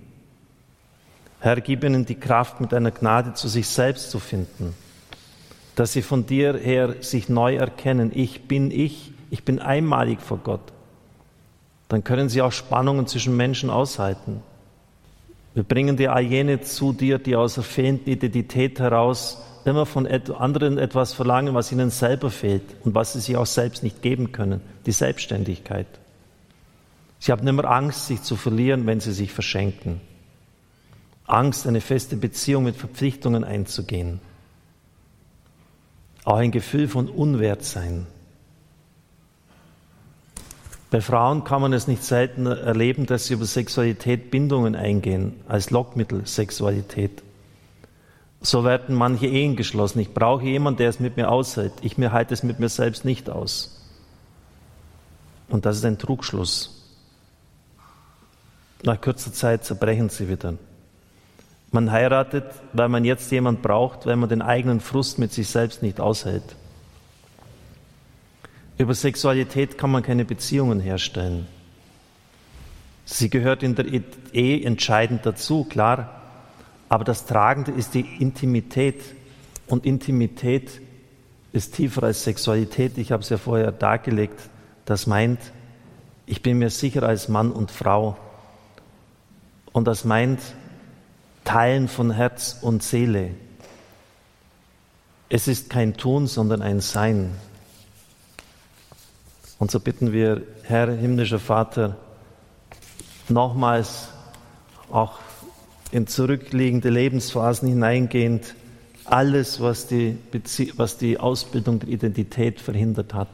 Herr, 1.42 1.60
gib 1.60 1.84
ihnen 1.84 2.06
die 2.06 2.16
Kraft, 2.16 2.62
mit 2.62 2.72
deiner 2.72 2.92
Gnade 2.92 3.34
zu 3.34 3.50
sich 3.50 3.68
selbst 3.68 4.12
zu 4.12 4.20
finden, 4.20 4.74
dass 5.75 5.92
sie 5.92 6.01
von 6.01 6.25
dir 6.25 6.56
her 6.56 6.96
sich 7.01 7.27
neu 7.27 7.58
erkennen. 7.58 8.12
Ich 8.16 8.48
bin 8.48 8.72
ich, 8.72 9.12
ich 9.30 9.44
bin 9.44 9.60
einmalig 9.60 10.22
vor 10.22 10.38
Gott. 10.38 10.72
Dann 11.89 12.06
können 12.06 12.30
sie 12.30 12.42
auch 12.42 12.54
Spannungen 12.54 13.08
zwischen 13.08 13.36
Menschen 13.36 13.70
aushalten. 13.70 14.42
Wir 15.58 15.64
bringen 15.64 15.98
dir 15.98 16.14
all 16.14 16.22
jene 16.22 16.62
zu 16.62 16.94
dir, 16.94 17.18
die 17.18 17.36
aus 17.36 17.56
der 17.56 17.64
fehlenden 17.64 18.14
Identität 18.14 18.80
heraus 18.80 19.42
immer 19.66 19.88
von 19.88 20.06
anderen 20.06 20.78
etwas 20.78 21.14
verlangen, 21.14 21.56
was 21.56 21.72
ihnen 21.72 21.90
selber 21.90 22.30
fehlt 22.30 22.62
und 22.84 22.94
was 22.94 23.14
sie 23.14 23.22
sich 23.22 23.38
auch 23.38 23.48
selbst 23.48 23.82
nicht 23.82 24.04
geben 24.04 24.32
können, 24.32 24.62
die 24.86 24.92
Selbstständigkeit. 24.92 25.88
Sie 27.18 27.32
haben 27.32 27.48
immer 27.48 27.66
Angst, 27.66 28.06
sich 28.06 28.22
zu 28.22 28.36
verlieren, 28.36 28.86
wenn 28.86 29.00
sie 29.00 29.12
sich 29.12 29.34
verschenken. 29.34 30.00
Angst, 31.26 31.66
eine 31.66 31.82
feste 31.82 32.18
Beziehung 32.18 32.64
mit 32.64 32.76
Verpflichtungen 32.76 33.44
einzugehen. 33.44 34.20
Auch 36.24 36.36
ein 36.38 36.52
Gefühl 36.52 36.88
von 36.88 37.10
Unwertsein. 37.10 38.06
Bei 40.89 41.01
Frauen 41.01 41.44
kann 41.44 41.62
man 41.62 41.74
es 41.74 41.88
nicht 41.88 42.03
selten 42.03 42.46
erleben, 42.46 43.06
dass 43.06 43.25
sie 43.25 43.34
über 43.34 43.46
Sexualität 43.46 44.32
Bindungen 44.32 44.75
eingehen, 44.75 45.34
als 45.48 45.70
Lockmittel 45.70 46.25
Sexualität. 46.25 47.24
So 48.39 48.63
werden 48.63 48.96
manche 48.96 49.27
Ehen 49.27 49.56
geschlossen. 49.56 50.00
Ich 50.00 50.13
brauche 50.13 50.46
jemanden, 50.46 50.77
der 50.77 50.89
es 50.89 51.00
mit 51.00 51.17
mir 51.17 51.29
aushält. 51.29 51.74
Ich 51.82 51.98
mir 51.98 52.13
halte 52.13 52.34
es 52.34 52.44
mit 52.44 52.60
mir 52.60 52.70
selbst 52.70 53.03
nicht 53.03 53.29
aus. 53.29 53.86
Und 55.50 55.65
das 55.65 55.77
ist 55.77 55.86
ein 55.86 55.98
Trugschluss. 55.98 56.74
Nach 58.84 59.00
kurzer 59.01 59.34
Zeit 59.34 59.65
zerbrechen 59.65 60.10
sie 60.10 60.29
wieder. 60.29 60.53
Man 61.72 61.91
heiratet, 61.91 62.46
weil 62.74 62.88
man 62.88 63.03
jetzt 63.03 63.29
jemand 63.32 63.62
braucht, 63.62 64.06
weil 64.06 64.15
man 64.15 64.29
den 64.29 64.41
eigenen 64.41 64.79
Frust 64.79 65.20
mit 65.20 65.34
sich 65.34 65.50
selbst 65.50 65.82
nicht 65.82 66.00
aushält. 66.00 66.56
Über 68.77 68.93
Sexualität 68.93 69.77
kann 69.77 69.91
man 69.91 70.03
keine 70.03 70.25
Beziehungen 70.25 70.79
herstellen. 70.79 71.48
Sie 73.05 73.29
gehört 73.29 73.63
in 73.63 73.75
der 73.75 73.86
Ehe 74.34 74.65
entscheidend 74.65 75.25
dazu, 75.25 75.63
klar, 75.63 76.22
aber 76.89 77.03
das 77.03 77.25
Tragende 77.25 77.72
ist 77.72 77.93
die 77.93 78.05
Intimität. 78.19 79.01
Und 79.67 79.86
Intimität 79.86 80.81
ist 81.51 81.75
tiefer 81.75 82.03
als 82.03 82.24
Sexualität. 82.24 82.98
Ich 82.98 83.12
habe 83.12 83.24
es 83.24 83.29
ja 83.29 83.38
vorher 83.38 83.72
dargelegt. 83.72 84.39
Das 84.86 85.07
meint, 85.07 85.39
ich 86.25 86.41
bin 86.41 86.60
mir 86.60 86.69
sicher 86.69 87.03
als 87.03 87.29
Mann 87.29 87.51
und 87.51 87.72
Frau. 87.72 88.17
Und 89.72 89.86
das 89.86 90.05
meint 90.05 90.39
Teilen 91.43 91.88
von 91.88 92.12
Herz 92.12 92.57
und 92.62 92.84
Seele. 92.84 93.31
Es 95.29 95.48
ist 95.48 95.69
kein 95.69 95.96
Tun, 95.96 96.27
sondern 96.27 96.62
ein 96.62 96.79
Sein. 96.79 97.31
Und 99.60 99.72
so 99.72 99.80
bitten 99.80 100.12
wir, 100.12 100.44
Herr 100.64 100.92
himmlischer 100.92 101.40
Vater, 101.40 101.98
nochmals 103.28 104.10
auch 104.92 105.20
in 105.92 106.08
zurückliegende 106.08 106.90
Lebensphasen 106.90 107.68
hineingehend, 107.68 108.56
alles, 109.06 109.62
was 109.62 109.88
die, 109.88 110.18
Bezie 110.32 110.74
was 110.76 110.98
die 110.98 111.20
Ausbildung 111.20 111.80
der 111.80 111.90
Identität 111.90 112.60
verhindert 112.60 113.14
hat, 113.14 113.30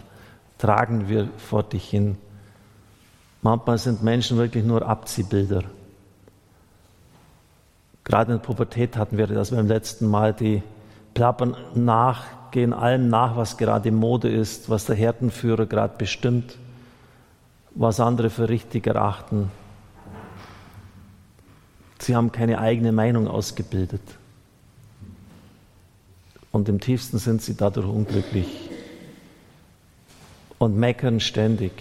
tragen 0.57 1.09
wir 1.09 1.29
vor 1.37 1.63
dich 1.63 1.89
hin. 1.89 2.17
Manchmal 3.41 3.77
sind 3.77 4.03
Menschen 4.03 4.37
wirklich 4.37 4.63
nur 4.63 4.87
Abziehbilder. 4.87 5.63
Gerade 8.03 8.33
in 8.33 8.37
der 8.37 8.45
Pubertät 8.45 8.95
hatten 8.97 9.17
wir 9.17 9.27
das 9.27 9.51
beim 9.51 9.67
letzten 9.67 10.07
Mal, 10.07 10.33
die 10.33 10.61
plappern 11.13 11.55
nach, 11.73 12.23
gehen 12.53 12.71
allem 12.71 13.09
nach, 13.09 13.35
was 13.35 13.57
gerade 13.57 13.91
Mode 13.91 14.29
ist, 14.29 14.69
was 14.69 14.85
der 14.85 14.95
Härtenführer 14.95 15.65
gerade 15.65 15.97
bestimmt, 15.97 16.57
was 17.71 17.99
andere 17.99 18.29
für 18.29 18.47
richtig 18.47 18.87
erachten. 18.87 19.51
Sie 21.99 22.15
haben 22.15 22.31
keine 22.31 22.59
eigene 22.59 22.91
Meinung 22.91 23.27
ausgebildet. 23.27 24.01
Und 26.51 26.69
im 26.69 26.79
tiefsten 26.79 27.17
sind 27.17 27.41
sie 27.41 27.57
dadurch 27.57 27.87
unglücklich 27.87 28.69
und 30.59 30.77
meckern 30.77 31.19
ständig. 31.19 31.71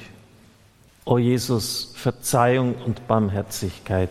O 1.05 1.19
Jesus, 1.19 1.93
Verzeihung 1.95 2.75
und 2.87 3.07
Barmherzigkeit. 3.07 4.11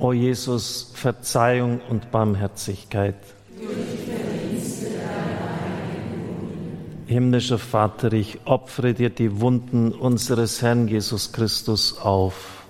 O 0.00 0.12
Jesus, 0.12 0.92
Verzeihung 0.94 1.80
und 1.88 2.12
Barmherzigkeit. 2.12 3.16
Himmlischer 7.06 7.58
Vater, 7.58 8.12
ich 8.12 8.38
opfere 8.44 8.94
dir 8.94 9.10
die 9.10 9.40
Wunden 9.40 9.92
unseres 9.92 10.62
Herrn 10.62 10.86
Jesus 10.86 11.32
Christus 11.32 11.98
auf. 11.98 12.66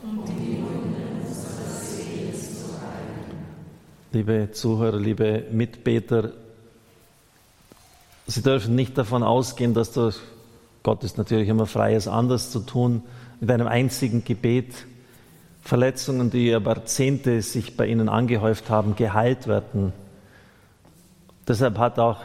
Liebe 4.12 4.48
Zuhörer, 4.52 4.98
liebe 4.98 5.44
Mitbeter, 5.50 6.32
Sie 8.26 8.42
dürfen 8.42 8.74
nicht 8.74 8.96
davon 8.96 9.22
ausgehen, 9.22 9.74
dass 9.74 9.92
du, 9.92 10.12
Gott 10.82 11.02
ist 11.02 11.18
natürlich 11.18 11.48
immer 11.48 11.66
frei, 11.66 11.94
es 11.94 12.08
anders 12.08 12.50
zu 12.50 12.60
tun, 12.60 13.02
mit 13.40 13.50
einem 13.50 13.66
einzigen 13.66 14.22
Gebet 14.24 14.86
Verletzungen, 15.68 16.30
die 16.30 16.50
über 16.50 16.76
Jahrzehnte 16.76 17.42
sich 17.42 17.76
bei 17.76 17.88
ihnen 17.88 18.08
angehäuft 18.08 18.70
haben, 18.70 18.96
geheilt 18.96 19.46
werden. 19.46 19.92
Deshalb 21.46 21.76
hat 21.76 21.98
auch 21.98 22.20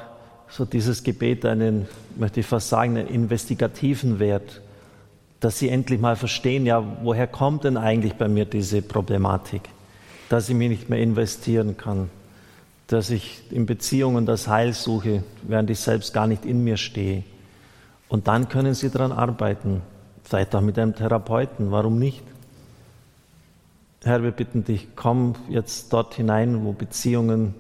so 0.48 0.64
dieses 0.64 1.04
Gebet 1.04 1.46
einen, 1.46 1.90
möchte 2.16 2.40
ich 2.40 2.46
fast 2.46 2.70
sagen, 2.70 2.96
einen 2.96 3.10
investigativen 3.10 4.20
Wert, 4.20 4.62
dass 5.42 5.60
sie 5.60 5.68
endlich 5.68 6.00
mal 6.00 6.16
verstehen, 6.16 6.66
ja, 6.66 6.82
woher 7.04 7.28
kommt 7.28 7.66
denn 7.66 7.76
eigentlich 7.76 8.14
bei 8.14 8.30
mir 8.30 8.46
diese 8.46 8.82
Problematik, 8.82 9.64
dass 10.30 10.48
ich 10.48 10.56
mich 10.56 10.70
nicht 10.70 10.90
mehr 10.90 11.00
investieren 11.00 11.76
kann, 11.76 12.10
dass 12.88 13.10
ich 13.10 13.44
in 13.52 13.66
Beziehungen 13.66 14.26
das 14.26 14.48
Heil 14.48 14.72
suche, 14.72 15.22
während 15.42 15.70
ich 15.70 15.82
selbst 15.82 16.14
gar 16.14 16.28
nicht 16.28 16.46
in 16.46 16.64
mir 16.64 16.78
stehe. 16.78 17.24
Und 18.08 18.30
dann 18.30 18.48
können 18.48 18.74
sie 18.74 18.90
daran 18.90 19.12
arbeiten, 19.12 19.82
vielleicht 20.24 20.56
auch 20.56 20.62
mit 20.62 20.80
einem 20.80 20.96
Therapeuten, 20.96 21.72
warum 21.72 22.00
nicht? 22.00 22.24
Herr, 24.04 24.22
wir 24.22 24.32
bitten 24.32 24.66
dich, 24.66 24.90
komm 24.96 25.36
jetzt 25.48 25.94
dort 25.94 26.16
hinein, 26.16 26.66
wo 26.66 26.74
Beziehungen 26.74 27.56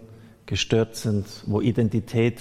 gestört 0.45 0.97
sind, 0.97 1.25
wo 1.45 1.61
Identität 1.61 2.39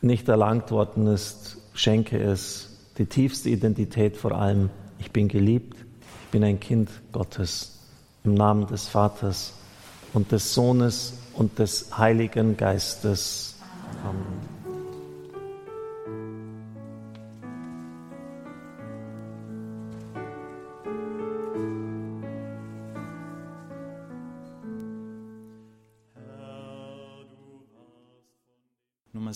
nicht 0.00 0.26
erlangt 0.28 0.70
worden 0.70 1.06
ist. 1.06 1.58
Schenke 1.74 2.18
es, 2.18 2.70
die 2.96 3.04
tiefste 3.04 3.50
Identität 3.50 4.16
vor 4.16 4.32
allem. 4.32 4.70
Ich 4.98 5.10
bin 5.10 5.28
geliebt, 5.28 5.76
ich 6.24 6.30
bin 6.30 6.42
ein 6.42 6.58
Kind 6.58 6.90
Gottes. 7.12 7.72
Im 8.24 8.34
Namen 8.34 8.66
des 8.66 8.88
Vaters 8.88 9.52
und 10.12 10.32
des 10.32 10.52
Sohnes 10.52 11.18
und 11.34 11.58
des 11.58 11.96
Heiligen 11.96 12.56
Geistes. 12.56 13.56
Amen. 14.02 14.55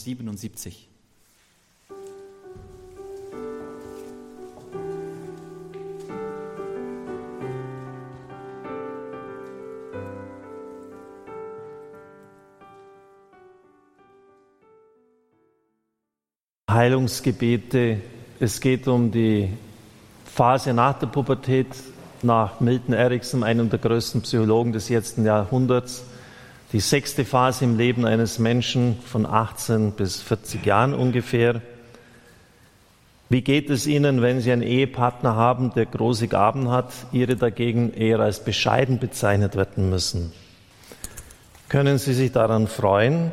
Nummer 0.06 0.36
77. 0.36 0.88
Heilungsgebete. 16.70 18.00
Es 18.38 18.60
geht 18.60 18.86
um 18.88 19.10
die 19.10 19.50
Phase 20.24 20.72
nach 20.72 20.98
der 20.98 21.08
Pubertät, 21.08 21.66
nach 22.22 22.60
Milton 22.60 22.94
Erickson, 22.94 23.42
einem 23.42 23.68
der 23.68 23.80
größten 23.80 24.22
Psychologen 24.22 24.72
des 24.72 24.88
letzten 24.88 25.24
Jahrhunderts 25.24 26.04
die 26.72 26.80
sechste 26.80 27.24
Phase 27.24 27.64
im 27.64 27.76
Leben 27.76 28.06
eines 28.06 28.38
Menschen 28.38 28.96
von 29.04 29.26
18 29.26 29.92
bis 29.92 30.22
40 30.22 30.64
Jahren 30.64 30.94
ungefähr. 30.94 31.61
Wie 33.28 33.42
geht 33.42 33.70
es 33.70 33.87
Ihnen, 33.87 34.22
wenn 34.22 34.40
Sie 34.40 34.52
einen 34.52 34.62
Ehepartner 34.62 35.35
haben, 35.35 35.72
der 35.74 35.87
große 35.87 36.28
Gaben 36.28 36.70
hat, 36.70 36.92
Ihre 37.12 37.37
dagegen 37.37 37.92
eher 37.92 38.20
als 38.20 38.44
bescheiden 38.44 38.98
bezeichnet 38.98 39.56
werden 39.56 39.90
müssen? 39.90 40.33
Können 41.68 41.98
Sie 41.98 42.14
sich 42.14 42.33
daran 42.33 42.66
freuen, 42.66 43.33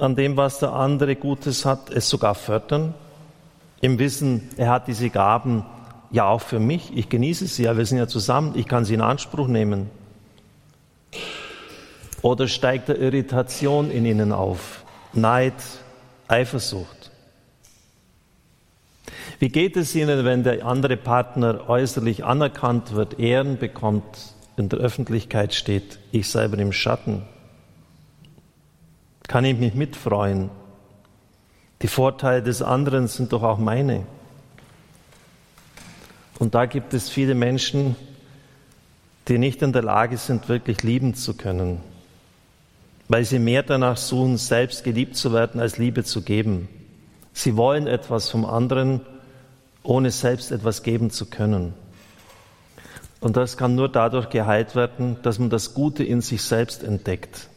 an 0.00 0.16
dem, 0.16 0.36
was 0.36 0.58
der 0.58 0.72
andere 0.72 1.16
Gutes 1.16 1.64
hat, 1.64 1.90
es 1.90 2.08
sogar 2.08 2.34
fördern? 2.34 2.94
Im 3.80 3.98
Wissen, 3.98 4.48
er 4.56 4.70
hat 4.70 4.88
diese 4.88 5.10
Gaben 5.10 5.64
ja 6.10 6.26
auch 6.26 6.40
für 6.40 6.58
mich, 6.58 6.96
ich 6.96 7.08
genieße 7.08 7.46
sie 7.46 7.64
ja, 7.64 7.76
wir 7.76 7.86
sind 7.86 7.98
ja 7.98 8.08
zusammen, 8.08 8.54
ich 8.56 8.66
kann 8.66 8.84
sie 8.84 8.94
in 8.94 9.00
Anspruch 9.00 9.46
nehmen. 9.46 9.90
Oder 12.22 12.48
steigt 12.48 12.88
der 12.88 12.98
Irritation 12.98 13.90
in 13.90 14.04
ihnen 14.04 14.32
auf? 14.32 14.84
Neid, 15.12 15.54
Eifersucht? 16.26 17.10
Wie 19.38 19.48
geht 19.48 19.76
es 19.76 19.94
Ihnen, 19.94 20.24
wenn 20.24 20.42
der 20.42 20.66
andere 20.66 20.96
Partner 20.96 21.68
äußerlich 21.68 22.24
anerkannt 22.24 22.92
wird, 22.92 23.20
Ehren 23.20 23.56
bekommt, 23.56 24.34
in 24.56 24.68
der 24.68 24.80
Öffentlichkeit 24.80 25.54
steht, 25.54 26.00
ich 26.10 26.28
selber 26.28 26.58
im 26.58 26.72
Schatten? 26.72 27.22
Kann 29.28 29.44
ich 29.44 29.56
mich 29.56 29.74
mitfreuen? 29.74 30.50
Die 31.82 31.88
Vorteile 31.88 32.42
des 32.42 32.62
anderen 32.62 33.06
sind 33.06 33.32
doch 33.32 33.44
auch 33.44 33.58
meine. 33.58 34.04
Und 36.40 36.56
da 36.56 36.66
gibt 36.66 36.92
es 36.92 37.08
viele 37.08 37.36
Menschen, 37.36 37.94
die 39.28 39.38
nicht 39.38 39.62
in 39.62 39.72
der 39.72 39.82
Lage 39.82 40.16
sind, 40.16 40.48
wirklich 40.48 40.82
lieben 40.82 41.14
zu 41.14 41.34
können 41.34 41.80
weil 43.08 43.24
sie 43.24 43.38
mehr 43.38 43.62
danach 43.62 43.96
suchen, 43.96 44.36
selbst 44.36 44.84
geliebt 44.84 45.16
zu 45.16 45.32
werden, 45.32 45.60
als 45.60 45.78
Liebe 45.78 46.04
zu 46.04 46.22
geben. 46.22 46.68
Sie 47.32 47.56
wollen 47.56 47.86
etwas 47.86 48.28
vom 48.28 48.44
anderen, 48.44 49.00
ohne 49.82 50.10
selbst 50.10 50.52
etwas 50.52 50.82
geben 50.82 51.10
zu 51.10 51.26
können. 51.26 51.72
Und 53.20 53.36
das 53.36 53.56
kann 53.56 53.74
nur 53.74 53.88
dadurch 53.88 54.28
geheilt 54.28 54.76
werden, 54.76 55.16
dass 55.22 55.38
man 55.38 55.50
das 55.50 55.74
Gute 55.74 56.04
in 56.04 56.20
sich 56.20 56.42
selbst 56.42 56.84
entdeckt. 56.84 57.48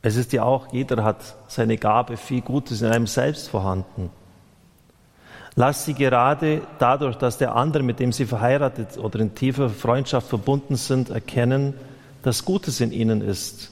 Es 0.00 0.16
ist 0.16 0.32
ja 0.32 0.44
auch, 0.44 0.72
jeder 0.72 1.02
hat 1.02 1.36
seine 1.48 1.76
Gabe, 1.76 2.16
viel 2.16 2.40
Gutes 2.40 2.82
in 2.82 2.88
einem 2.88 3.06
selbst 3.06 3.48
vorhanden. 3.48 4.10
Lass 5.56 5.84
sie 5.84 5.94
gerade 5.94 6.62
dadurch, 6.78 7.16
dass 7.16 7.38
der 7.38 7.54
andere, 7.54 7.82
mit 7.82 8.00
dem 8.00 8.12
sie 8.12 8.26
verheiratet 8.26 8.98
oder 8.98 9.20
in 9.20 9.34
tiefer 9.34 9.70
Freundschaft 9.70 10.28
verbunden 10.28 10.76
sind, 10.76 11.10
erkennen, 11.10 11.74
dass 12.22 12.44
Gutes 12.44 12.80
in 12.80 12.92
ihnen 12.92 13.20
ist. 13.20 13.70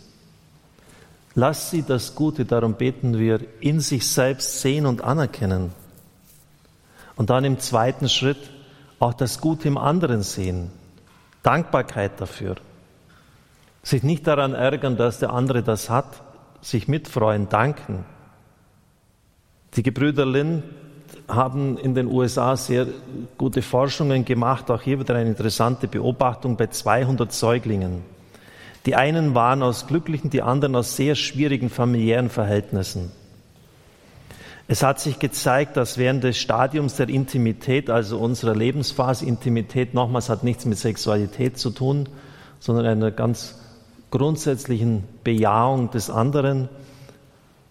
Lass 1.34 1.70
sie 1.70 1.82
das 1.82 2.14
Gute, 2.14 2.44
darum 2.44 2.74
beten 2.74 3.18
wir, 3.18 3.40
in 3.60 3.80
sich 3.80 4.06
selbst 4.06 4.60
sehen 4.60 4.86
und 4.86 5.02
anerkennen. 5.02 5.72
Und 7.16 7.30
dann 7.30 7.44
im 7.44 7.58
zweiten 7.58 8.08
Schritt 8.08 8.50
auch 8.98 9.14
das 9.14 9.40
Gute 9.40 9.68
im 9.68 9.78
anderen 9.78 10.22
sehen. 10.22 10.70
Dankbarkeit 11.42 12.20
dafür. 12.20 12.56
Sich 13.82 14.02
nicht 14.02 14.26
daran 14.26 14.54
ärgern, 14.54 14.96
dass 14.96 15.18
der 15.18 15.30
andere 15.30 15.62
das 15.62 15.90
hat, 15.90 16.22
sich 16.60 16.86
mitfreuen, 16.86 17.48
danken. 17.48 18.04
Die 19.74 19.82
Gebrüder 19.82 20.24
Lynn 20.24 20.62
haben 21.28 21.78
in 21.78 21.94
den 21.94 22.06
USA 22.06 22.56
sehr 22.56 22.86
gute 23.38 23.62
Forschungen 23.62 24.24
gemacht, 24.24 24.70
auch 24.70 24.82
hier 24.82 25.00
wieder 25.00 25.14
eine 25.14 25.30
interessante 25.30 25.88
Beobachtung 25.88 26.56
bei 26.56 26.68
200 26.68 27.32
Säuglingen. 27.32 28.02
Die 28.86 28.96
einen 28.96 29.34
waren 29.34 29.62
aus 29.62 29.86
glücklichen, 29.86 30.30
die 30.30 30.42
anderen 30.42 30.74
aus 30.74 30.96
sehr 30.96 31.14
schwierigen 31.14 31.70
familiären 31.70 32.30
Verhältnissen. 32.30 33.12
Es 34.68 34.82
hat 34.82 35.00
sich 35.00 35.18
gezeigt, 35.18 35.76
dass 35.76 35.98
während 35.98 36.24
des 36.24 36.38
Stadiums 36.38 36.96
der 36.96 37.08
Intimität, 37.08 37.90
also 37.90 38.18
unserer 38.18 38.54
Lebensphase, 38.54 39.26
Intimität 39.26 39.92
nochmals 39.92 40.28
hat 40.28 40.44
nichts 40.44 40.64
mit 40.64 40.78
Sexualität 40.78 41.58
zu 41.58 41.70
tun, 41.70 42.08
sondern 42.58 42.86
einer 42.86 43.10
ganz 43.10 43.60
grundsätzlichen 44.10 45.04
Bejahung 45.24 45.90
des 45.90 46.10
anderen 46.10 46.68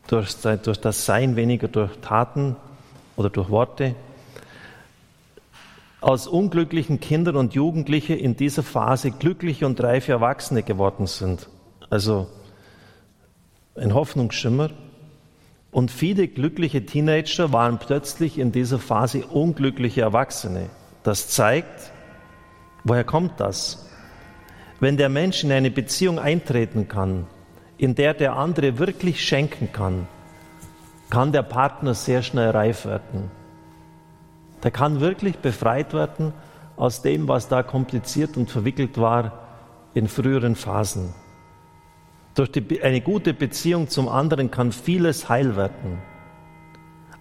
durch, 0.07 0.35
durch 0.37 0.79
das 0.79 1.05
Sein, 1.05 1.35
weniger 1.35 1.67
durch 1.67 1.97
Taten 2.01 2.55
oder 3.15 3.29
durch 3.29 3.49
Worte, 3.49 3.95
aus 6.01 6.27
unglücklichen 6.27 6.99
Kindern 6.99 7.35
und 7.35 7.53
Jugendliche 7.53 8.15
in 8.15 8.35
dieser 8.35 8.63
Phase 8.63 9.11
glückliche 9.11 9.67
und 9.67 9.81
reife 9.81 10.11
Erwachsene 10.11 10.63
geworden 10.63 11.05
sind. 11.05 11.47
Also 11.89 12.27
ein 13.75 13.93
Hoffnungsschimmer. 13.93 14.71
Und 15.71 15.89
viele 15.89 16.27
glückliche 16.27 16.85
Teenager 16.85 17.53
waren 17.53 17.79
plötzlich 17.79 18.37
in 18.37 18.51
dieser 18.51 18.79
Phase 18.79 19.25
unglückliche 19.27 20.01
Erwachsene. 20.01 20.69
Das 21.03 21.29
zeigt, 21.29 21.91
woher 22.83 23.05
kommt 23.05 23.39
das? 23.39 23.87
Wenn 24.81 24.97
der 24.97 25.09
Mensch 25.09 25.43
in 25.43 25.51
eine 25.51 25.71
Beziehung 25.71 26.19
eintreten 26.19 26.87
kann, 26.87 27.27
in 27.77 27.95
der 27.95 28.13
der 28.13 28.35
andere 28.35 28.79
wirklich 28.79 29.23
schenken 29.23 29.71
kann, 29.71 30.07
kann 31.09 31.31
der 31.31 31.43
Partner 31.43 31.93
sehr 31.93 32.21
schnell 32.21 32.49
reif 32.49 32.85
werden. 32.85 33.31
Der 34.63 34.71
kann 34.71 34.99
wirklich 34.99 35.37
befreit 35.37 35.93
werden 35.93 36.33
aus 36.77 37.01
dem, 37.01 37.27
was 37.27 37.47
da 37.47 37.63
kompliziert 37.63 38.37
und 38.37 38.49
verwickelt 38.49 38.97
war 38.97 39.39
in 39.93 40.07
früheren 40.07 40.55
Phasen. 40.55 41.13
Durch 42.35 42.51
die, 42.51 42.81
eine 42.81 43.01
gute 43.01 43.33
Beziehung 43.33 43.89
zum 43.89 44.07
anderen 44.07 44.51
kann 44.51 44.71
vieles 44.71 45.27
heil 45.27 45.55
werden. 45.55 45.99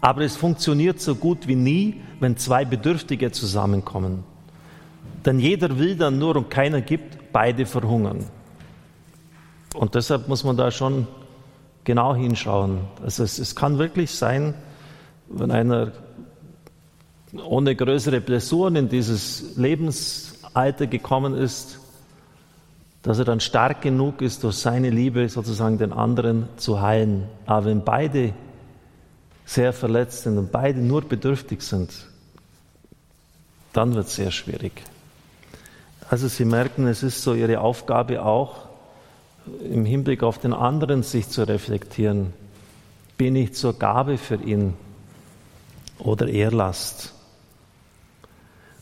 Aber 0.00 0.22
es 0.22 0.37
funktioniert 0.37 1.00
so 1.00 1.14
gut 1.14 1.46
wie 1.46 1.57
nie, 1.57 2.00
wenn 2.20 2.37
zwei 2.37 2.64
Bedürftige 2.64 3.33
zusammenkommen. 3.33 4.24
Denn 5.26 5.38
jeder 5.38 5.79
will 5.79 5.96
dann 5.96 6.18
nur 6.18 6.37
und 6.37 6.48
keiner 6.48 6.81
gibt, 6.81 7.33
beide 7.33 7.66
verhungern. 7.66 8.24
Und 9.74 9.94
deshalb 9.94 10.29
muss 10.29 10.44
man 10.44 10.57
da 10.57 10.70
schon 10.70 11.07
genau 11.85 12.14
hinschauen. 12.14 12.81
Also 13.03 13.24
es, 13.24 13.38
es 13.38 13.55
kann 13.55 13.79
wirklich 13.79 14.12
sein, 14.12 14.55
wenn 15.29 15.50
einer 15.50 15.92
ohne 17.33 17.77
größere 17.77 18.21
Blessuren 18.21 18.77
in 18.77 18.88
dieses 18.88 19.57
Lebensalter 19.57 20.87
gekommen 20.87 21.35
ist, 21.35 21.79
dass 23.03 23.19
er 23.19 23.25
dann 23.25 23.40
stark 23.40 23.83
genug 23.83 24.21
ist, 24.21 24.45
durch 24.45 24.57
seine 24.57 24.90
Liebe 24.90 25.29
sozusagen 25.29 25.79
den 25.79 25.93
anderen 25.93 26.49
zu 26.57 26.83
heilen. 26.83 27.29
Aber 27.47 27.66
wenn 27.66 27.85
beide 27.85 28.35
sehr 29.47 29.73
verletzt 29.73 30.25
sind 30.25 30.38
und 30.38 30.53
beide 30.53 30.81
nur 30.81 31.03
bedürftig 31.03 31.62
sind, 31.62 31.90
dann 33.73 33.95
wird 33.95 34.09
es 34.09 34.16
sehr 34.16 34.31
schwierig. 34.31 34.83
Also 36.09 36.29
Sie 36.29 36.45
merken, 36.45 36.87
es 36.88 37.03
ist 37.03 37.23
so 37.23 37.35
Ihre 37.35 37.61
Aufgabe 37.61 38.23
auch, 38.23 38.69
im 39.64 39.85
Hinblick 39.85 40.23
auf 40.23 40.38
den 40.38 40.53
anderen 40.53 41.03
sich 41.03 41.29
zu 41.29 41.47
reflektieren. 41.49 42.33
Bin 43.16 43.37
ich 43.37 43.55
zur 43.55 43.79
Gabe 43.79 44.19
für 44.19 44.37
ihn 44.37 44.75
oder 45.99 46.29
eher 46.29 46.51
Last? 46.51 47.14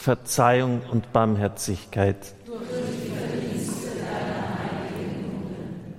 Verzeihung 0.00 0.80
und 0.90 1.12
Barmherzigkeit. 1.12 2.32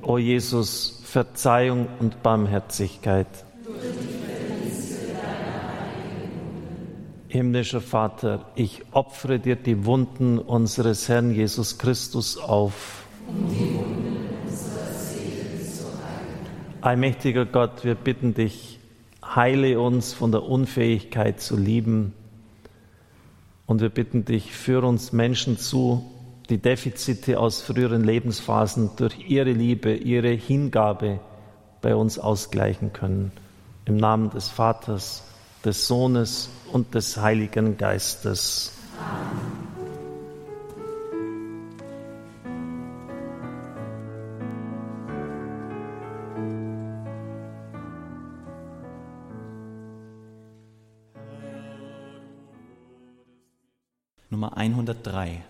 O 0.01 0.17
Jesus, 0.17 1.03
Verzeihung 1.03 1.87
und 1.99 2.23
Barmherzigkeit. 2.23 3.27
Himmlischer 7.27 7.79
Vater, 7.79 8.49
ich 8.55 8.81
opfere 8.91 9.37
dir 9.37 9.55
die 9.55 9.85
Wunden 9.85 10.39
unseres 10.39 11.07
Herrn 11.07 11.31
Jesus 11.31 11.77
Christus 11.77 12.39
auf. 12.39 13.05
Allmächtiger 16.81 17.45
Gott, 17.45 17.83
wir 17.83 17.93
bitten 17.93 18.33
dich, 18.33 18.79
heile 19.23 19.79
uns 19.79 20.11
von 20.11 20.31
der 20.31 20.41
Unfähigkeit 20.41 21.39
zu 21.39 21.55
lieben. 21.55 22.15
Und 23.71 23.79
wir 23.79 23.87
bitten 23.87 24.25
dich, 24.25 24.51
führe 24.51 24.85
uns 24.85 25.13
Menschen 25.13 25.57
zu, 25.57 26.03
die 26.49 26.57
Defizite 26.57 27.39
aus 27.39 27.61
früheren 27.61 28.03
Lebensphasen 28.03 28.89
durch 28.97 29.17
ihre 29.29 29.53
Liebe, 29.53 29.95
ihre 29.95 30.31
Hingabe 30.31 31.21
bei 31.81 31.95
uns 31.95 32.19
ausgleichen 32.19 32.91
können. 32.91 33.31
Im 33.85 33.95
Namen 33.95 34.29
des 34.29 34.49
Vaters, 34.49 35.23
des 35.63 35.87
Sohnes 35.87 36.49
und 36.73 36.95
des 36.95 37.15
Heiligen 37.15 37.77
Geistes. 37.77 38.73
Amen. 38.99 39.60
Nummer 54.51 54.57
103. 54.57 55.43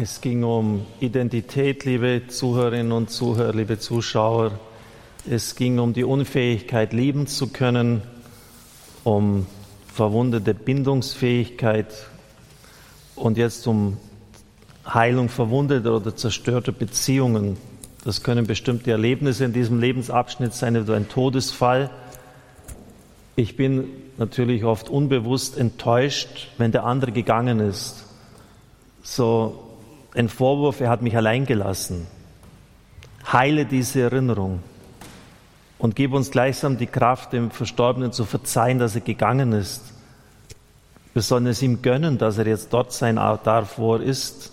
Es 0.00 0.20
ging 0.20 0.44
um 0.44 0.86
Identität, 1.00 1.84
liebe 1.84 2.22
Zuhörerinnen 2.28 2.92
und 2.92 3.10
Zuhörer, 3.10 3.52
liebe 3.52 3.78
Zuschauer. 3.80 4.52
Es 5.28 5.56
ging 5.56 5.80
um 5.80 5.92
die 5.92 6.04
Unfähigkeit, 6.04 6.92
lieben 6.92 7.26
zu 7.26 7.48
können, 7.48 8.02
um 9.02 9.46
verwundete 9.92 10.54
Bindungsfähigkeit 10.54 11.92
und 13.18 13.36
jetzt 13.36 13.66
um 13.66 13.96
Heilung 14.86 15.28
verwundeter 15.28 15.96
oder 15.96 16.16
zerstörter 16.16 16.72
Beziehungen. 16.72 17.56
Das 18.04 18.22
können 18.22 18.46
bestimmte 18.46 18.90
Erlebnisse 18.90 19.44
in 19.44 19.52
diesem 19.52 19.80
Lebensabschnitt 19.80 20.54
sein 20.54 20.76
oder 20.76 20.94
ein 20.94 21.08
Todesfall. 21.08 21.90
Ich 23.36 23.56
bin 23.56 23.88
natürlich 24.16 24.64
oft 24.64 24.88
unbewusst 24.88 25.58
enttäuscht, 25.58 26.48
wenn 26.58 26.72
der 26.72 26.84
andere 26.84 27.12
gegangen 27.12 27.60
ist. 27.60 28.06
So 29.02 29.62
ein 30.14 30.28
Vorwurf, 30.28 30.80
er 30.80 30.90
hat 30.90 31.02
mich 31.02 31.16
allein 31.16 31.44
gelassen. 31.44 32.06
Heile 33.30 33.66
diese 33.66 34.00
Erinnerung 34.00 34.60
und 35.78 35.94
gib 35.94 36.12
uns 36.12 36.30
gleichsam 36.30 36.78
die 36.78 36.86
Kraft, 36.86 37.32
dem 37.32 37.50
Verstorbenen 37.50 38.12
zu 38.12 38.24
verzeihen, 38.24 38.78
dass 38.78 38.94
er 38.94 39.02
gegangen 39.02 39.52
ist. 39.52 39.82
Wir 41.14 41.22
sollen 41.22 41.46
es 41.46 41.62
ihm 41.62 41.82
gönnen, 41.82 42.18
dass 42.18 42.38
er 42.38 42.46
jetzt 42.46 42.72
dort 42.72 42.92
sein 42.92 43.16
darf, 43.16 43.78
wo 43.78 43.94
er 43.94 44.02
ist 44.02 44.52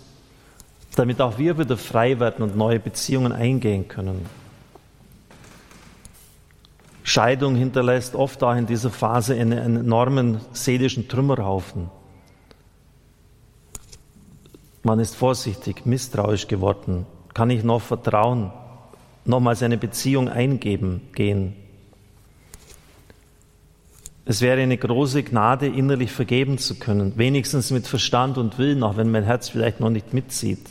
damit 0.96 1.22
auch 1.22 1.38
wir 1.38 1.58
wieder 1.58 1.78
frei 1.78 2.20
werden 2.20 2.44
und 2.44 2.56
neue 2.56 2.80
Beziehungen 2.80 3.32
eingehen 3.32 3.88
können. 3.88 4.26
Scheidung 7.04 7.56
hinterlässt 7.56 8.16
oft 8.16 8.42
auch 8.44 8.56
in 8.56 8.66
dieser 8.66 8.90
Phase 8.90 9.36
einen, 9.36 9.78
enormen 9.78 10.42
seelischen 10.54 11.08
Trümmerhaufen. 11.08 11.92
Man 14.84 15.00
ist 15.00 15.16
vorsichtig, 15.16 15.86
misstrauisch 15.86 16.48
geworden. 16.48 17.06
Kann 17.34 17.50
ich 17.50 17.64
noch 17.64 17.82
vertrauen, 17.82 18.52
nochmal 19.26 19.56
seine 19.56 19.78
Beziehung 19.78 20.30
eingeben, 20.30 21.02
gehen? 21.14 21.56
Es 24.28 24.42
wäre 24.42 24.62
eine 24.62 24.78
große 24.78 25.22
Gnade, 25.22 25.68
innerlich 25.68 26.12
vergeben 26.12 26.58
zu 26.58 26.76
können, 26.76 27.14
wenigstens 27.16 27.70
mit 27.70 27.86
Verstand 27.86 28.40
und 28.40 28.58
Willen, 28.58 28.82
auch 28.82 28.98
wenn 28.98 29.12
mein 29.12 29.24
Herz 29.24 29.50
vielleicht 29.50 29.80
noch 29.80 29.92
nicht 29.92 30.16
mitzieht. 30.16 30.68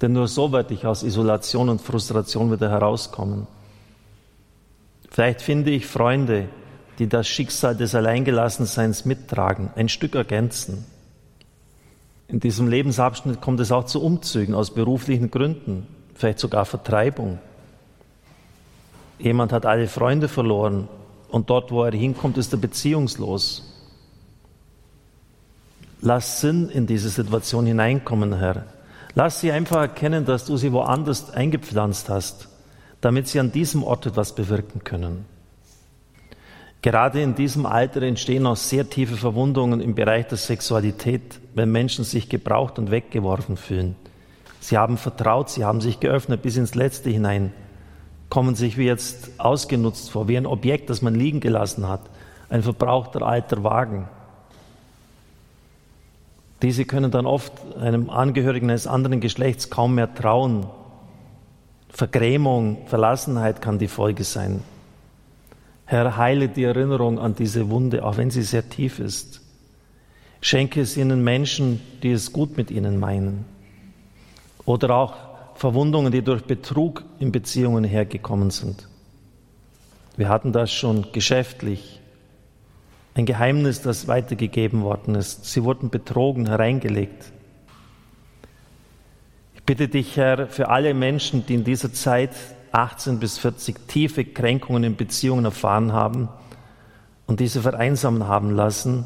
Denn 0.00 0.12
nur 0.12 0.28
so 0.28 0.52
werde 0.52 0.72
ich 0.72 0.86
aus 0.86 1.02
Isolation 1.02 1.68
und 1.68 1.80
Frustration 1.80 2.52
wieder 2.52 2.70
herauskommen. 2.70 3.48
Vielleicht 5.10 5.42
finde 5.42 5.72
ich 5.72 5.86
Freunde, 5.86 6.48
die 7.00 7.08
das 7.08 7.26
Schicksal 7.26 7.76
des 7.76 7.94
Alleingelassenseins 7.96 9.04
mittragen, 9.04 9.70
ein 9.74 9.88
Stück 9.88 10.14
ergänzen. 10.14 10.86
In 12.28 12.38
diesem 12.38 12.68
Lebensabschnitt 12.68 13.40
kommt 13.40 13.58
es 13.58 13.72
auch 13.72 13.84
zu 13.84 14.00
Umzügen 14.00 14.54
aus 14.54 14.72
beruflichen 14.72 15.30
Gründen, 15.30 15.88
vielleicht 16.14 16.38
sogar 16.38 16.64
Vertreibung. 16.66 17.40
Jemand 19.18 19.52
hat 19.52 19.66
alle 19.66 19.88
Freunde 19.88 20.28
verloren 20.28 20.88
und 21.34 21.50
dort, 21.50 21.72
wo 21.72 21.82
er 21.82 21.90
hinkommt, 21.90 22.38
ist 22.38 22.52
er 22.52 22.60
beziehungslos. 22.60 23.64
Lass 26.00 26.40
Sinn 26.40 26.68
in 26.68 26.86
diese 26.86 27.08
Situation 27.08 27.66
hineinkommen, 27.66 28.38
Herr. 28.38 28.66
Lass 29.16 29.40
sie 29.40 29.50
einfach 29.50 29.78
erkennen, 29.78 30.24
dass 30.24 30.44
du 30.44 30.56
sie 30.56 30.70
woanders 30.70 31.30
eingepflanzt 31.30 32.08
hast, 32.08 32.48
damit 33.00 33.26
sie 33.26 33.40
an 33.40 33.50
diesem 33.50 33.82
Ort 33.82 34.06
etwas 34.06 34.36
bewirken 34.36 34.84
können. 34.84 35.24
Gerade 36.82 37.20
in 37.20 37.34
diesem 37.34 37.66
Alter 37.66 38.02
entstehen 38.02 38.46
auch 38.46 38.56
sehr 38.56 38.88
tiefe 38.88 39.16
Verwundungen 39.16 39.80
im 39.80 39.96
Bereich 39.96 40.28
der 40.28 40.38
Sexualität, 40.38 41.40
wenn 41.56 41.72
Menschen 41.72 42.04
sich 42.04 42.28
gebraucht 42.28 42.78
und 42.78 42.92
weggeworfen 42.92 43.56
fühlen. 43.56 43.96
Sie 44.60 44.78
haben 44.78 44.98
vertraut, 44.98 45.50
sie 45.50 45.64
haben 45.64 45.80
sich 45.80 45.98
geöffnet 45.98 46.42
bis 46.42 46.56
ins 46.56 46.76
Letzte 46.76 47.10
hinein, 47.10 47.52
kommen 48.34 48.56
sich 48.56 48.76
wie 48.76 48.86
jetzt 48.86 49.30
ausgenutzt 49.38 50.10
vor, 50.10 50.26
wie 50.26 50.36
ein 50.36 50.44
Objekt, 50.44 50.90
das 50.90 51.02
man 51.02 51.14
liegen 51.14 51.38
gelassen 51.38 51.88
hat, 51.88 52.00
ein 52.48 52.64
verbrauchter 52.64 53.22
alter 53.22 53.62
Wagen. 53.62 54.08
Diese 56.60 56.84
können 56.84 57.12
dann 57.12 57.26
oft 57.26 57.52
einem 57.76 58.10
Angehörigen 58.10 58.70
eines 58.70 58.88
anderen 58.88 59.20
Geschlechts 59.20 59.70
kaum 59.70 59.94
mehr 59.94 60.12
trauen. 60.12 60.66
Vergrämung, 61.90 62.78
Verlassenheit 62.86 63.62
kann 63.62 63.78
die 63.78 63.86
Folge 63.86 64.24
sein. 64.24 64.64
Herr, 65.84 66.16
heile 66.16 66.48
die 66.48 66.64
Erinnerung 66.64 67.20
an 67.20 67.36
diese 67.36 67.70
Wunde, 67.70 68.04
auch 68.04 68.16
wenn 68.16 68.32
sie 68.32 68.42
sehr 68.42 68.68
tief 68.68 68.98
ist. 68.98 69.42
Schenke 70.40 70.80
es 70.80 70.96
ihnen 70.96 71.22
Menschen, 71.22 71.80
die 72.02 72.10
es 72.10 72.32
gut 72.32 72.56
mit 72.56 72.72
ihnen 72.72 72.98
meinen. 72.98 73.44
Oder 74.64 74.90
auch 74.96 75.14
Verwundungen, 75.54 76.12
die 76.12 76.22
durch 76.22 76.44
Betrug 76.44 77.04
in 77.18 77.32
Beziehungen 77.32 77.84
hergekommen 77.84 78.50
sind. 78.50 78.88
Wir 80.16 80.28
hatten 80.28 80.52
das 80.52 80.72
schon 80.72 81.06
geschäftlich, 81.12 82.00
ein 83.14 83.26
Geheimnis, 83.26 83.80
das 83.80 84.08
weitergegeben 84.08 84.82
worden 84.82 85.14
ist. 85.14 85.44
Sie 85.44 85.62
wurden 85.62 85.90
betrogen, 85.90 86.46
hereingelegt. 86.46 87.32
Ich 89.54 89.62
bitte 89.62 89.88
dich, 89.88 90.16
Herr, 90.16 90.48
für 90.48 90.68
alle 90.68 90.94
Menschen, 90.94 91.46
die 91.46 91.54
in 91.54 91.64
dieser 91.64 91.92
Zeit 91.92 92.32
18 92.72 93.20
bis 93.20 93.38
40 93.38 93.86
tiefe 93.86 94.24
Kränkungen 94.24 94.82
in 94.82 94.96
Beziehungen 94.96 95.44
erfahren 95.44 95.92
haben 95.92 96.28
und 97.26 97.38
diese 97.38 97.62
vereinsamen 97.62 98.26
haben 98.26 98.50
lassen, 98.50 99.04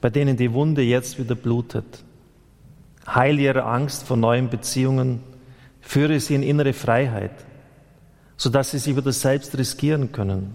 bei 0.00 0.08
denen 0.08 0.36
die 0.36 0.52
Wunde 0.52 0.82
jetzt 0.82 1.18
wieder 1.18 1.34
blutet. 1.34 2.02
Heile 3.06 3.42
ihre 3.42 3.64
Angst 3.64 4.04
vor 4.04 4.16
neuen 4.16 4.48
Beziehungen, 4.48 5.20
führe 5.84 6.18
sie 6.20 6.34
in 6.34 6.42
innere 6.42 6.72
Freiheit, 6.72 7.32
sodass 8.36 8.72
sie 8.72 8.78
sich 8.78 8.96
wieder 8.96 9.12
selbst 9.12 9.56
riskieren 9.56 10.12
können, 10.12 10.54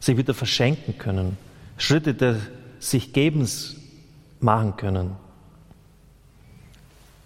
sich 0.00 0.16
wieder 0.16 0.34
verschenken 0.34 0.98
können 0.98 1.38
Schritte 1.78 2.14
des 2.14 2.38
sich 2.78 3.12
Gebens 3.12 3.76
machen 4.40 4.76
können, 4.76 5.16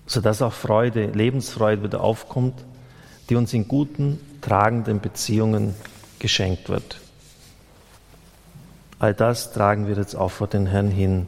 sodass 0.07 0.43
auch 0.43 0.53
Freude, 0.53 1.07
Lebensfreude 1.07 1.83
wieder 1.83 2.01
aufkommt, 2.01 2.65
die 3.29 3.37
uns 3.37 3.53
in 3.53 3.69
guten, 3.69 4.21
tragenden 4.41 5.01
Beziehungen 5.01 5.75
geschenkt 6.19 6.69
wird. 6.69 7.01
All 8.99 9.15
das 9.15 9.53
tragen 9.53 9.87
wir 9.87 9.97
jetzt 9.97 10.15
auch 10.15 10.31
vor 10.31 10.47
den 10.47 10.67
Herrn 10.67 10.91
hin. 10.91 11.27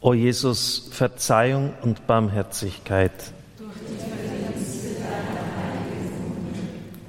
O 0.00 0.14
Jesus, 0.14 0.88
Verzeihung 0.90 1.72
und 1.82 2.06
Barmherzigkeit. 2.06 3.12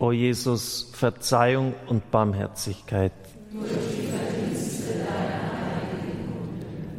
O 0.00 0.12
Jesus, 0.12 0.90
Verzeihung 0.92 1.74
und 1.88 2.10
Barmherzigkeit. 2.10 3.12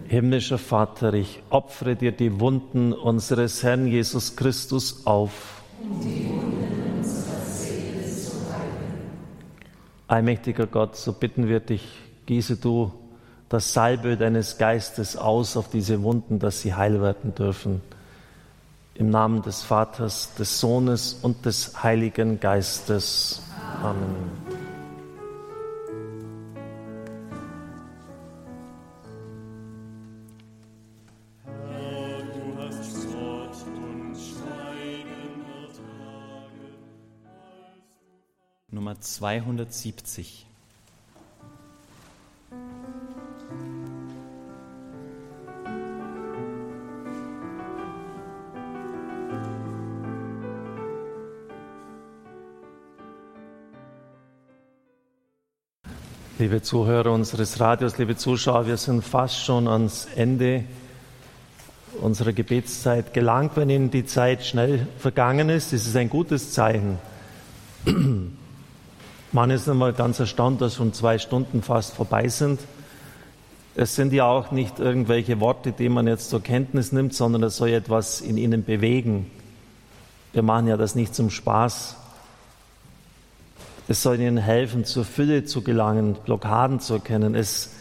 Himmlischer 0.08 0.58
Vater, 0.58 1.14
ich 1.14 1.42
opfere 1.50 1.96
dir 1.96 2.12
die 2.12 2.40
Wunden 2.40 2.92
unseres 2.94 3.64
Herrn 3.64 3.88
Jesus 3.88 4.36
Christus 4.36 5.06
auf. 5.06 5.62
Allmächtiger 10.08 10.66
Gott, 10.66 10.96
so 10.96 11.14
bitten 11.14 11.48
wir 11.48 11.60
dich, 11.60 11.88
gieße 12.26 12.58
du 12.58 12.92
das 13.48 13.74
Salbe 13.74 14.18
deines 14.18 14.58
Geistes 14.58 15.16
aus 15.16 15.56
auf 15.56 15.70
diese 15.70 16.04
Wunden, 16.04 16.40
dass 16.40 16.62
sie 16.62 16.74
heil 16.74 17.02
werden 17.02 17.34
dürfen. 17.34 17.82
Im 19.00 19.12
Namen 19.12 19.42
des 19.42 19.62
Vaters, 19.62 20.36
des 20.36 20.60
Sohnes 20.60 21.14
und 21.22 21.46
des 21.46 21.82
Heiligen 21.82 22.42
Geistes. 22.42 23.42
Amen. 23.82 24.30
Nummer 38.70 39.00
270. 39.00 40.49
Liebe 56.40 56.62
Zuhörer 56.62 57.12
unseres 57.12 57.60
Radios, 57.60 57.98
liebe 57.98 58.16
Zuschauer, 58.16 58.66
wir 58.66 58.78
sind 58.78 59.04
fast 59.04 59.44
schon 59.44 59.68
ans 59.68 60.08
Ende 60.16 60.64
unserer 62.00 62.32
Gebetszeit 62.32 63.14
gelangt. 63.14 63.58
Wenn 63.58 63.70
Ihnen 63.70 63.92
die 63.92 64.06
Zeit 64.06 64.46
schnell 64.46 64.88
vergangen 65.00 65.50
ist, 65.50 65.74
ist 65.74 65.86
es 65.86 65.98
ein 65.98 66.10
gutes 66.10 66.54
Zeichen. 66.54 66.98
Man 69.34 69.52
ist 69.52 69.68
einmal 69.68 69.92
ganz 69.92 70.22
erstaunt, 70.22 70.62
dass 70.62 70.76
schon 70.76 70.94
zwei 70.94 71.18
Stunden 71.18 71.62
fast 71.62 71.94
vorbei 71.94 72.30
sind. 72.30 72.62
Es 73.76 73.98
sind 73.98 74.14
ja 74.14 74.24
auch 74.24 74.52
nicht 74.52 74.80
irgendwelche 74.80 75.42
Worte, 75.42 75.74
die 75.74 75.90
man 75.90 76.08
jetzt 76.08 76.30
zur 76.30 76.42
Kenntnis 76.42 76.94
nimmt, 76.94 77.14
sondern 77.14 77.44
es 77.44 77.58
soll 77.58 77.72
etwas 77.72 78.22
in 78.22 78.38
ihnen 78.38 78.64
bewegen. 78.64 79.30
Wir 80.32 80.44
machen 80.44 80.68
ja 80.68 80.78
das 80.78 80.96
nicht 80.96 81.14
zum 81.14 81.32
Spaß. 81.32 81.98
Es 83.90 84.04
soll 84.04 84.20
ihnen 84.20 84.38
helfen, 84.38 84.86
zur 84.86 85.04
Fülle 85.04 85.46
zu 85.46 85.64
gelangen, 85.64 86.16
Blockaden 86.24 86.80
zu 86.80 86.94
erkennen. 86.94 87.34
Es 87.34 87.72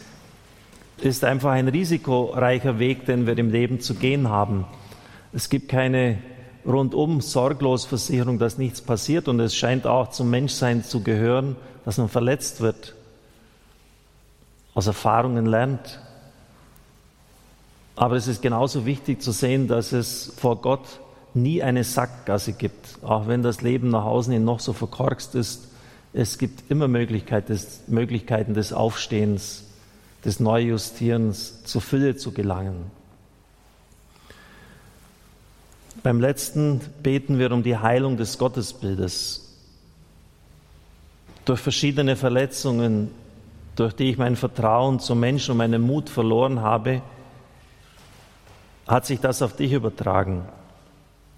ist 1.01 1.23
einfach 1.23 1.51
ein 1.51 1.67
risikoreicher 1.67 2.79
Weg, 2.79 3.05
den 3.05 3.27
wir 3.27 3.37
im 3.37 3.51
Leben 3.51 3.79
zu 3.79 3.93
gehen 3.93 4.27
haben. 4.27 4.65
Es 5.33 5.49
gibt 5.49 5.69
keine 5.69 6.17
rundum 6.65 7.21
sorglos 7.21 7.85
Versicherung, 7.85 8.39
dass 8.39 8.57
nichts 8.57 8.81
passiert 8.81 9.27
und 9.27 9.39
es 9.39 9.55
scheint 9.55 9.85
auch 9.85 10.09
zum 10.09 10.31
Menschsein 10.31 10.83
zu 10.83 11.03
gehören, 11.03 11.55
dass 11.85 11.99
man 11.99 12.09
verletzt 12.09 12.59
wird, 12.59 12.95
aus 14.73 14.87
Erfahrungen 14.87 15.45
lernt. 15.45 15.99
Aber 17.95 18.15
es 18.15 18.25
ist 18.25 18.41
genauso 18.41 18.87
wichtig 18.87 19.21
zu 19.21 19.31
sehen, 19.31 19.67
dass 19.67 19.91
es 19.91 20.33
vor 20.37 20.55
Gott 20.55 21.01
nie 21.35 21.61
eine 21.61 21.83
Sackgasse 21.83 22.53
gibt, 22.53 22.97
auch 23.03 23.27
wenn 23.27 23.43
das 23.43 23.61
Leben 23.61 23.89
nach 23.89 24.05
außen 24.05 24.33
hin 24.33 24.43
noch 24.43 24.59
so 24.59 24.73
verkorkst 24.73 25.35
ist. 25.35 25.68
Es 26.13 26.37
gibt 26.37 26.69
immer 26.71 26.87
Möglichkeit 26.87 27.49
des, 27.49 27.81
Möglichkeiten 27.87 28.53
des 28.53 28.73
Aufstehens, 28.73 29.65
des 30.25 30.39
Neujustierens, 30.39 31.63
zur 31.63 31.81
Fülle 31.81 32.15
zu 32.15 32.31
gelangen. 32.31 32.91
Beim 36.01 36.19
letzten 36.19 36.79
beten 37.03 37.39
wir 37.39 37.51
um 37.51 37.61
die 37.61 37.77
Heilung 37.77 38.17
des 38.17 38.37
Gottesbildes. 38.37 39.45
Durch 41.45 41.59
verschiedene 41.59 42.15
Verletzungen, 42.15 43.11
durch 43.75 43.93
die 43.93 44.09
ich 44.09 44.17
mein 44.17 44.35
Vertrauen 44.35 44.99
zum 44.99 45.19
Menschen 45.19 45.51
und 45.51 45.57
meinen 45.57 45.81
Mut 45.81 46.09
verloren 46.09 46.61
habe, 46.61 47.01
hat 48.87 49.05
sich 49.05 49.19
das 49.19 49.41
auf 49.41 49.55
dich 49.55 49.73
übertragen. 49.73 50.45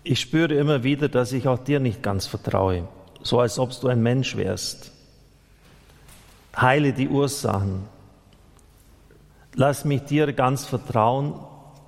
Ich 0.04 0.20
spüre 0.20 0.54
immer 0.54 0.84
wieder, 0.84 1.10
dass 1.10 1.34
ich 1.34 1.48
auch 1.48 1.60
dir 1.60 1.80
nicht 1.80 2.02
ganz 2.02 2.26
vertraue, 2.26 2.88
so 3.24 3.40
als 3.40 3.60
ob 3.60 3.80
du 3.80 3.88
ein 3.88 4.02
Mensch 4.02 4.36
wärst. 4.36 4.92
Heile 6.56 6.94
die 6.94 7.10
Ursachen. 7.10 7.84
Lass 9.54 9.86
mich 9.86 10.04
dir 10.04 10.32
ganz 10.34 10.66
vertrauen, 10.66 11.34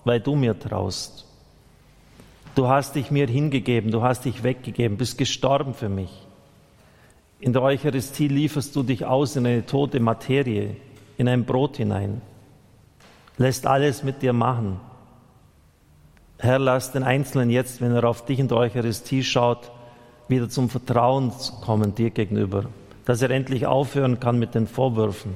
weil 0.04 0.20
du 0.20 0.36
mir 0.36 0.58
traust. 0.58 1.26
Du 2.56 2.68
hast 2.68 2.96
dich 2.96 3.10
mir 3.10 3.28
hingegeben, 3.28 3.92
du 3.92 4.04
hast 4.04 4.26
dich 4.26 4.44
weggegeben, 4.44 4.98
bist 4.98 5.18
gestorben 5.18 5.74
für 5.74 5.90
mich. 5.90 6.12
In 7.40 7.52
der 7.52 7.64
Eucharistie 7.64 8.28
lieferst 8.28 8.76
du 8.76 8.84
dich 8.84 9.06
aus 9.06 9.36
in 9.36 9.46
eine 9.46 9.66
tote 9.66 10.00
Materie, 10.00 10.76
in 11.18 11.28
ein 11.28 11.46
Brot 11.46 11.78
hinein, 11.78 12.22
lässt 13.38 13.66
alles 13.66 14.04
mit 14.04 14.22
dir 14.22 14.34
machen. 14.34 14.80
Herr, 16.38 16.60
lass 16.60 16.92
den 16.92 17.04
Einzelnen 17.04 17.50
jetzt, 17.50 17.82
wenn 17.82 17.92
er 17.94 18.04
auf 18.04 18.26
dich 18.26 18.40
in 18.40 18.48
der 18.48 18.58
Eucharistie 18.58 19.24
schaut, 19.24 19.72
wieder 20.28 20.50
zum 20.50 20.70
Vertrauen 20.70 21.32
kommen 21.62 21.96
dir 21.96 22.10
gegenüber, 22.10 22.66
dass 23.06 23.22
er 23.22 23.32
endlich 23.32 23.66
aufhören 23.66 24.20
kann 24.20 24.40
mit 24.40 24.56
den 24.56 24.68
Vorwürfen. 24.68 25.34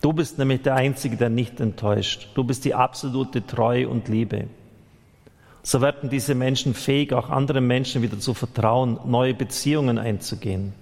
Du 0.00 0.12
bist 0.12 0.38
nämlich 0.38 0.62
der 0.62 0.76
Einzige, 0.76 1.16
der 1.16 1.28
nicht 1.28 1.60
enttäuscht. 1.60 2.28
Du 2.34 2.44
bist 2.44 2.64
die 2.64 2.74
absolute 2.74 3.46
Treue 3.46 3.88
und 3.88 4.08
Liebe 4.08 4.46
so 5.68 5.82
werden 5.82 6.08
diese 6.08 6.34
Menschen 6.34 6.72
fähig, 6.72 7.12
auch 7.12 7.28
anderen 7.28 7.66
Menschen 7.66 8.00
wieder 8.00 8.18
zu 8.18 8.32
vertrauen, 8.32 8.98
neue 9.04 9.34
Beziehungen 9.34 9.98
einzugehen. 9.98 10.72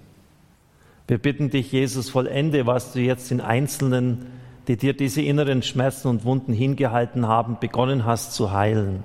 Wir 1.09 1.17
bitten 1.17 1.49
dich, 1.49 1.73
Jesus, 1.73 2.09
vollende, 2.09 2.65
was 2.67 2.93
du 2.93 3.01
jetzt 3.01 3.29
in 3.29 3.41
Einzelnen, 3.41 4.27
die 4.69 4.77
dir 4.77 4.93
diese 4.93 5.21
inneren 5.21 5.61
Schmerzen 5.61 6.07
und 6.07 6.23
Wunden 6.23 6.53
hingehalten 6.53 7.27
haben, 7.27 7.57
begonnen 7.59 8.05
hast 8.05 8.33
zu 8.33 8.53
heilen. 8.53 9.03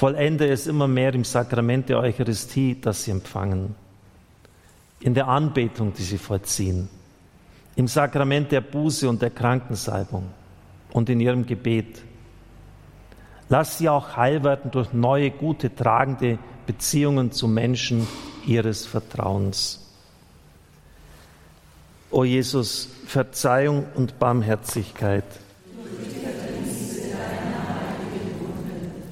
Vollende 0.00 0.48
es 0.48 0.66
immer 0.66 0.88
mehr 0.88 1.12
im 1.12 1.24
Sakrament 1.24 1.90
der 1.90 1.98
Eucharistie, 1.98 2.74
das 2.80 3.04
sie 3.04 3.10
empfangen, 3.10 3.74
in 5.00 5.12
der 5.12 5.28
Anbetung, 5.28 5.92
die 5.92 6.02
sie 6.02 6.16
vollziehen, 6.16 6.88
im 7.76 7.86
Sakrament 7.86 8.50
der 8.50 8.62
Buße 8.62 9.06
und 9.06 9.20
der 9.20 9.28
Krankensalbung 9.28 10.24
und 10.92 11.10
in 11.10 11.20
ihrem 11.20 11.44
Gebet. 11.44 12.00
Lass 13.50 13.76
sie 13.76 13.90
auch 13.90 14.16
heil 14.16 14.42
werden 14.42 14.70
durch 14.70 14.94
neue, 14.94 15.30
gute, 15.32 15.74
tragende 15.74 16.38
Beziehungen 16.66 17.30
zu 17.30 17.46
Menschen 17.46 18.08
ihres 18.46 18.86
Vertrauens. 18.86 19.86
O 22.10 22.24
Jesus, 22.24 22.88
Verzeihung 23.04 23.84
und 23.96 24.18
Barmherzigkeit. 24.18 25.26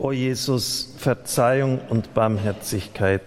O 0.00 0.12
Jesus, 0.12 0.94
Verzeihung 0.96 1.78
und 1.90 2.14
Barmherzigkeit. 2.14 3.22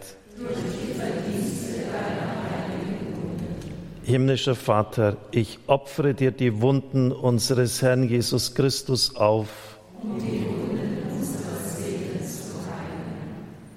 Himmlischer 4.01 4.55
Vater, 4.55 5.17
ich 5.29 5.59
opfere 5.67 6.15
dir 6.15 6.31
die 6.31 6.61
Wunden 6.61 7.11
unseres 7.11 7.83
Herrn 7.83 8.09
Jesus 8.09 8.55
Christus 8.55 9.15
auf. 9.15 9.77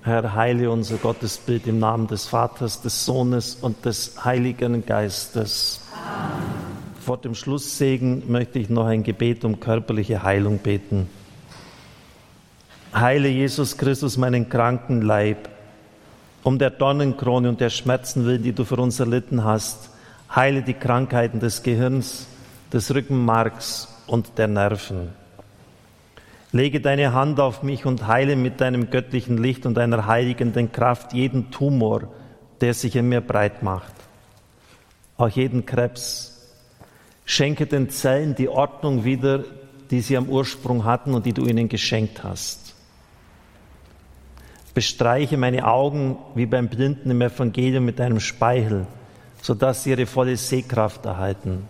Herr, 0.02 0.34
heile 0.34 0.70
unser 0.70 0.96
Gottesbild 0.96 1.66
im 1.66 1.78
Namen 1.78 2.06
des 2.06 2.24
Vaters, 2.24 2.80
des 2.80 3.04
Sohnes 3.04 3.58
und 3.60 3.84
des 3.84 4.24
Heiligen 4.24 4.86
Geistes. 4.86 5.82
Amen. 5.92 6.44
Vor 6.98 7.18
dem 7.18 7.34
Schlusssegen 7.34 8.22
möchte 8.32 8.58
ich 8.58 8.70
noch 8.70 8.86
ein 8.86 9.02
Gebet 9.02 9.44
um 9.44 9.60
körperliche 9.60 10.22
Heilung 10.22 10.58
beten. 10.58 11.08
Heile 12.98 13.28
Jesus 13.28 13.76
Christus 13.76 14.16
meinen 14.16 14.48
kranken 14.48 15.02
Leib 15.02 15.50
Um 16.42 16.58
der 16.58 16.70
Dornenkrone 16.70 17.50
und 17.50 17.60
der 17.60 17.68
Schmerzen 17.68 18.24
willen, 18.24 18.42
die 18.42 18.54
du 18.54 18.64
für 18.64 18.76
uns 18.76 18.98
erlitten 18.98 19.44
hast, 19.44 19.90
heile 20.34 20.62
die 20.62 20.72
Krankheiten 20.72 21.38
des 21.38 21.62
Gehirns, 21.62 22.26
des 22.72 22.94
Rückenmarks 22.94 24.02
und 24.06 24.38
der 24.38 24.48
Nerven. 24.48 25.10
Lege 26.52 26.80
deine 26.80 27.12
Hand 27.12 27.38
auf 27.38 27.62
mich 27.62 27.84
und 27.84 28.06
heile 28.06 28.34
mit 28.34 28.62
deinem 28.62 28.88
göttlichen 28.88 29.36
Licht 29.36 29.66
und 29.66 29.74
deiner 29.74 30.06
heiligenden 30.06 30.72
Kraft 30.72 31.12
jeden 31.12 31.50
Tumor, 31.50 32.04
der 32.62 32.72
sich 32.72 32.96
in 32.96 33.10
mir 33.10 33.20
breit 33.20 33.62
macht, 33.62 33.92
auch 35.18 35.28
jeden 35.28 35.66
Krebs. 35.66 36.50
Schenke 37.26 37.66
den 37.66 37.90
Zellen 37.90 38.34
die 38.34 38.48
Ordnung 38.48 39.04
wieder, 39.04 39.44
die 39.90 40.00
sie 40.00 40.16
am 40.16 40.30
Ursprung 40.30 40.86
hatten 40.86 41.12
und 41.12 41.26
die 41.26 41.34
du 41.34 41.44
ihnen 41.44 41.68
geschenkt 41.68 42.24
hast 42.24 42.65
bestreiche 44.76 45.38
meine 45.38 45.66
Augen 45.66 46.18
wie 46.34 46.44
beim 46.44 46.68
Blinden 46.68 47.10
im 47.10 47.22
Evangelium 47.22 47.86
mit 47.86 47.98
einem 47.98 48.20
Speichel, 48.20 48.86
sodass 49.40 49.82
sie 49.82 49.92
ihre 49.92 50.04
volle 50.04 50.36
Sehkraft 50.36 51.06
erhalten. 51.06 51.66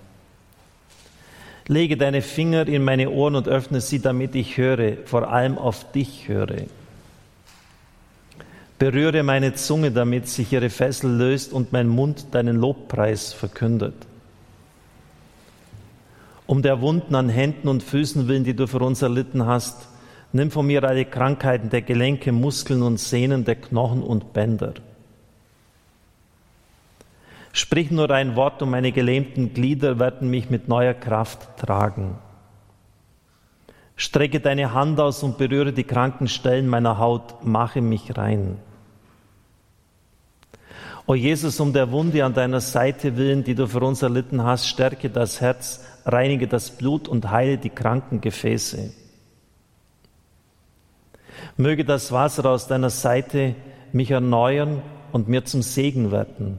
Lege 1.69 1.97
deine 1.97 2.21
Finger 2.21 2.67
in 2.67 2.83
meine 2.83 3.11
Ohren 3.11 3.37
und 3.37 3.47
öffne 3.47 3.81
sie, 3.81 4.01
damit 4.01 4.35
ich 4.35 4.57
höre, 4.57 4.95
vor 5.05 5.31
allem 5.31 5.57
auf 5.57 5.93
dich 5.93 6.27
höre. 6.27 6.65
Berühre 8.81 9.23
meine 9.23 9.55
Zunge, 9.55 9.93
damit 9.93 10.27
sich 10.27 10.53
ihre 10.53 10.69
Fessel 10.69 11.09
löst 11.09 11.53
und 11.53 11.73
mein 11.73 11.87
Mund 11.87 12.35
deinen 12.35 12.57
Lobpreis 12.57 13.33
verkündet. 13.33 13.95
Um 16.49 16.61
der 16.61 16.81
Wunden 16.81 17.15
an 17.15 17.29
Händen 17.29 17.69
und 17.69 17.85
Füßen 17.85 18.27
willen, 18.27 18.43
die 18.43 18.57
du 18.57 18.67
für 18.67 18.81
uns 18.81 19.01
erlitten 19.01 19.47
hast, 19.47 19.87
Nimm 20.37 20.51
von 20.51 20.67
mir 20.67 20.85
alle 20.85 21.07
Krankheiten 21.07 21.71
der 21.71 21.81
Gelenke, 21.81 22.31
Muskeln 22.31 22.83
und 22.83 23.01
Sehnen, 23.01 23.47
der 23.47 23.55
Knochen 23.55 24.03
und 24.03 24.35
Bänder. 24.35 24.75
Sprich 27.55 27.91
nur 27.91 28.11
ein 28.11 28.37
Wort 28.37 28.61
und 28.61 28.69
meine 28.69 28.93
gelähmten 28.93 29.55
Glieder 29.55 29.99
werden 29.99 30.29
mich 30.29 30.51
mit 30.51 30.69
neuer 30.69 30.93
Kraft 30.93 31.57
tragen. 31.57 32.19
Strecke 33.97 34.41
deine 34.41 34.75
Hand 34.75 35.01
aus 35.01 35.23
und 35.23 35.39
berühre 35.39 35.73
die 35.73 35.85
kranken 35.85 36.29
Stellen 36.29 36.69
meiner 36.69 36.99
Haut, 36.99 37.43
mache 37.43 37.81
mich 37.81 38.19
rein. 38.19 38.59
O 41.07 41.15
Jesus, 41.15 41.61
um 41.61 41.73
der 41.73 41.91
Wunde 41.93 42.23
an 42.23 42.35
deiner 42.35 42.61
Seite 42.61 43.17
willen, 43.17 43.43
die 43.43 43.55
du 43.55 43.67
für 43.67 43.81
uns 43.81 44.03
erlitten 44.03 44.43
hast, 44.43 44.69
stärke 44.69 45.09
das 45.09 45.41
Herz, 45.41 45.83
reinige 46.05 46.47
das 46.47 46.73
Blut 46.73 47.09
und 47.09 47.31
heile 47.31 47.57
die 47.57 47.71
kranken 47.71 48.21
Gefäße. 48.21 49.06
Möge 51.57 51.85
das 51.85 52.13
Wasser 52.13 52.49
aus 52.51 52.67
deiner 52.67 52.91
Seite 52.91 53.55
mich 53.93 54.11
erneuern 54.11 54.83
und 55.13 55.29
mir 55.29 55.45
zum 55.45 55.63
Segen 55.63 56.11
werden. 56.11 56.59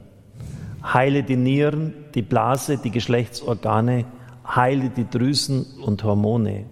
Heile 0.82 1.22
die 1.22 1.36
Nieren, 1.36 1.94
die 2.14 2.22
Blase, 2.22 2.78
die 2.78 2.90
Geschlechtsorgane, 2.90 4.04
heile 4.46 4.90
die 4.90 5.08
Drüsen 5.08 5.66
und 5.84 6.02
Hormone. 6.04 6.66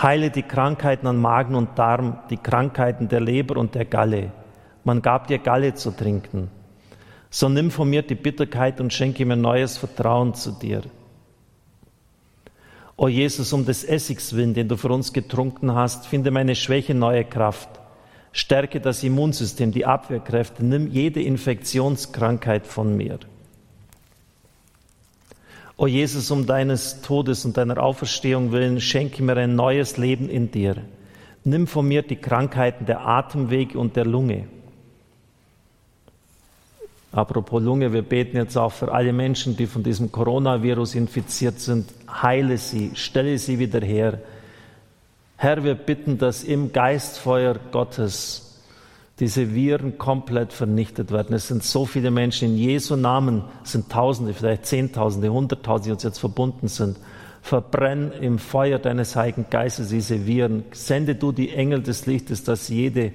Heile 0.00 0.30
die 0.30 0.42
Krankheiten 0.42 1.06
an 1.06 1.16
Magen 1.16 1.54
und 1.54 1.78
Darm, 1.78 2.18
die 2.30 2.36
Krankheiten 2.36 3.08
der 3.08 3.20
Leber 3.20 3.56
und 3.56 3.74
der 3.74 3.84
Galle. 3.84 4.30
Man 4.84 5.02
gab 5.02 5.26
dir 5.26 5.38
Galle 5.38 5.74
zu 5.74 5.90
trinken. 5.90 6.50
So 7.30 7.48
nimm 7.48 7.70
von 7.70 7.90
mir 7.90 8.02
die 8.02 8.14
Bitterkeit 8.14 8.80
und 8.80 8.92
schenke 8.92 9.26
mir 9.26 9.36
neues 9.36 9.76
Vertrauen 9.76 10.34
zu 10.34 10.52
dir. 10.52 10.82
O 13.00 13.06
Jesus, 13.06 13.52
um 13.52 13.64
des 13.64 13.84
Essigs 13.84 14.34
willen, 14.34 14.54
den 14.54 14.66
du 14.66 14.76
für 14.76 14.88
uns 14.88 15.12
getrunken 15.12 15.72
hast, 15.72 16.08
finde 16.08 16.32
meine 16.32 16.56
Schwäche 16.56 16.94
neue 16.94 17.24
Kraft. 17.24 17.68
Stärke 18.32 18.80
das 18.80 19.04
Immunsystem, 19.04 19.70
die 19.70 19.86
Abwehrkräfte, 19.86 20.66
nimm 20.66 20.88
jede 20.88 21.22
Infektionskrankheit 21.22 22.66
von 22.66 22.96
mir. 22.96 23.20
O 25.76 25.86
Jesus, 25.86 26.32
um 26.32 26.44
deines 26.44 27.00
Todes 27.00 27.44
und 27.44 27.56
deiner 27.56 27.80
Auferstehung 27.80 28.50
willen, 28.50 28.80
schenke 28.80 29.22
mir 29.22 29.36
ein 29.36 29.54
neues 29.54 29.96
Leben 29.96 30.28
in 30.28 30.50
dir. 30.50 30.78
Nimm 31.44 31.68
von 31.68 31.86
mir 31.86 32.02
die 32.02 32.16
Krankheiten 32.16 32.84
der 32.84 33.06
Atemwege 33.06 33.78
und 33.78 33.94
der 33.94 34.06
Lunge. 34.06 34.48
Apropos 37.10 37.62
Lunge, 37.62 37.92
wir 37.92 38.02
beten 38.02 38.36
jetzt 38.36 38.56
auch 38.56 38.72
für 38.72 38.92
alle 38.92 39.12
Menschen, 39.12 39.56
die 39.56 39.66
von 39.66 39.82
diesem 39.82 40.12
Coronavirus 40.12 40.94
infiziert 40.94 41.58
sind. 41.58 41.88
Heile 42.10 42.58
sie, 42.58 42.90
stelle 42.94 43.38
sie 43.38 43.58
wieder 43.58 43.80
her. 43.80 44.20
Herr, 45.36 45.64
wir 45.64 45.74
bitten, 45.74 46.18
dass 46.18 46.44
im 46.44 46.72
Geistfeuer 46.72 47.56
Gottes 47.72 48.44
diese 49.20 49.54
Viren 49.54 49.98
komplett 49.98 50.52
vernichtet 50.52 51.10
werden. 51.10 51.34
Es 51.34 51.48
sind 51.48 51.64
so 51.64 51.86
viele 51.86 52.10
Menschen 52.10 52.50
in 52.50 52.56
Jesu 52.56 52.94
Namen, 52.94 53.42
sind 53.64 53.90
Tausende, 53.90 54.34
vielleicht 54.34 54.66
Zehntausende, 54.66 55.32
Hunderttausende, 55.32 55.88
die 55.88 55.92
uns 55.92 56.02
jetzt 56.02 56.18
verbunden 56.18 56.68
sind. 56.68 56.98
Verbrenn 57.40 58.12
im 58.20 58.38
Feuer 58.38 58.78
deines 58.78 59.16
Heiligen 59.16 59.46
Geistes 59.48 59.88
diese 59.88 60.26
Viren. 60.26 60.64
Sende 60.72 61.14
du 61.14 61.32
die 61.32 61.50
Engel 61.50 61.82
des 61.82 62.06
Lichtes, 62.06 62.44
dass 62.44 62.68
jede 62.68 63.12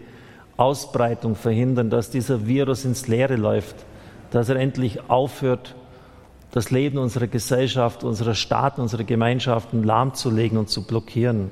Ausbreitung 0.57 1.35
verhindern, 1.35 1.89
dass 1.89 2.09
dieser 2.09 2.45
Virus 2.47 2.85
ins 2.85 3.07
Leere 3.07 3.35
läuft, 3.35 3.75
dass 4.31 4.49
er 4.49 4.55
endlich 4.57 5.09
aufhört, 5.09 5.75
das 6.51 6.69
Leben 6.69 6.99
unserer 6.99 7.27
Gesellschaft, 7.27 8.03
unserer 8.03 8.35
Staaten, 8.35 8.81
unserer 8.81 9.03
Gemeinschaften 9.03 9.83
lahmzulegen 9.83 10.57
und 10.57 10.69
zu 10.69 10.85
blockieren. 10.85 11.49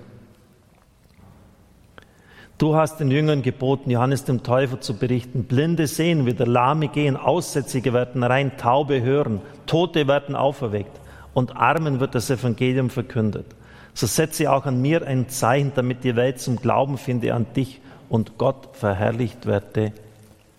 Du 2.60 2.76
hast 2.76 2.99
den 2.99 3.10
Jüngern 3.10 3.41
geboten, 3.41 3.89
Johannes 3.89 4.24
dem 4.24 4.43
Täufer 4.43 4.80
zu 4.80 4.95
berichten, 4.95 5.45
Blinde 5.45 5.88
sehen 5.88 6.28
wieder, 6.28 6.45
Lahme 6.45 6.89
gehen, 6.89 7.18
Aussätzige 7.18 7.91
werden 7.93 8.22
rein, 8.22 8.56
Taube 8.58 9.02
hören, 9.02 9.41
Tote 9.66 10.08
werden 10.08 10.36
auferweckt 10.36 10.99
und 11.34 11.58
Armen 11.58 11.99
wird 11.99 12.14
das 12.14 12.30
Evangelium 12.30 12.91
verkündet. 12.91 13.47
So 13.95 14.06
setze 14.06 14.52
auch 14.52 14.68
an 14.68 14.80
mir 14.80 15.08
ein 15.08 15.28
Zeichen, 15.28 15.72
damit 15.74 16.04
die 16.04 16.16
Welt 16.16 16.39
zum 16.39 16.58
Glauben 16.58 16.99
finde 16.99 17.34
an 17.34 17.47
dich 17.56 17.82
und 18.12 18.38
Gott 18.38 18.76
verherrlicht 18.76 19.45
werde. 19.45 19.93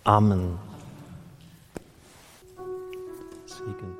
Amen. 0.03 0.57
Segen. 3.45 3.95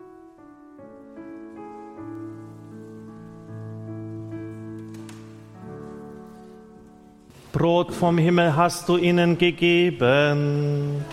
Brot 7.51 7.93
vom 7.93 8.17
Himmel 8.17 8.55
hast 8.55 8.89
du 8.89 8.97
ihnen 8.97 9.37
gegeben. 9.37 11.05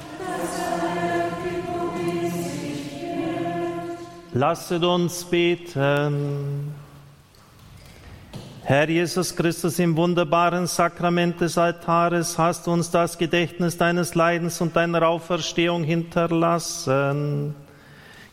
Lasset 4.33 4.83
uns 4.83 5.25
beten. 5.25 6.75
Herr 8.63 8.89
Jesus 8.89 9.35
Christus, 9.35 9.79
im 9.79 9.97
wunderbaren 9.97 10.67
Sakrament 10.67 11.41
des 11.41 11.57
Altares 11.57 12.37
hast 12.37 12.67
du 12.67 12.73
uns 12.73 12.91
das 12.91 13.17
Gedächtnis 13.17 13.79
deines 13.79 14.15
Leidens 14.15 14.61
und 14.61 14.77
deiner 14.77 15.09
Auferstehung 15.09 15.83
hinterlassen. 15.83 17.55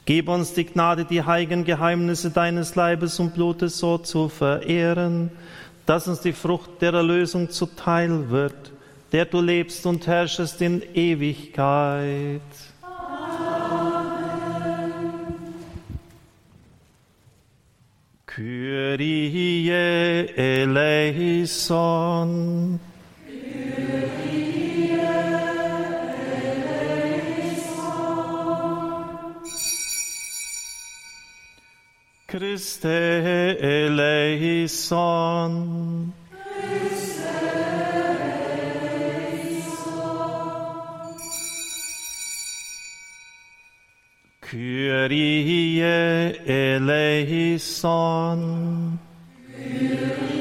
Gib 0.05 0.27
uns 0.27 0.53
die 0.53 0.65
Gnade, 0.65 1.05
die 1.05 1.23
heiligen 1.23 1.63
Geheimnisse 1.63 2.29
deines 2.29 2.75
Leibes 2.75 3.19
und 3.19 3.35
Blutes 3.35 3.79
so 3.79 3.97
zu 3.97 4.27
verehren, 4.27 5.31
dass 5.85 6.09
uns 6.09 6.19
die 6.19 6.33
Frucht 6.33 6.81
der 6.81 6.93
Erlösung 6.93 7.49
zuteil 7.49 8.29
wird, 8.29 8.73
der 9.13 9.25
du 9.25 9.39
lebst 9.39 9.85
und 9.85 10.07
herrschest 10.07 10.61
in 10.61 10.83
Ewigkeit. 10.93 12.41
Kyrie 18.37 19.65
eleison. 20.37 21.89
Kyrie 23.25 24.93
eleison. 24.93 25.01
Christe 32.27 32.85
eleison. 34.45 36.13
Kyrie 44.57 46.33
eleison. 46.47 48.39
Kyrie 49.53 50.36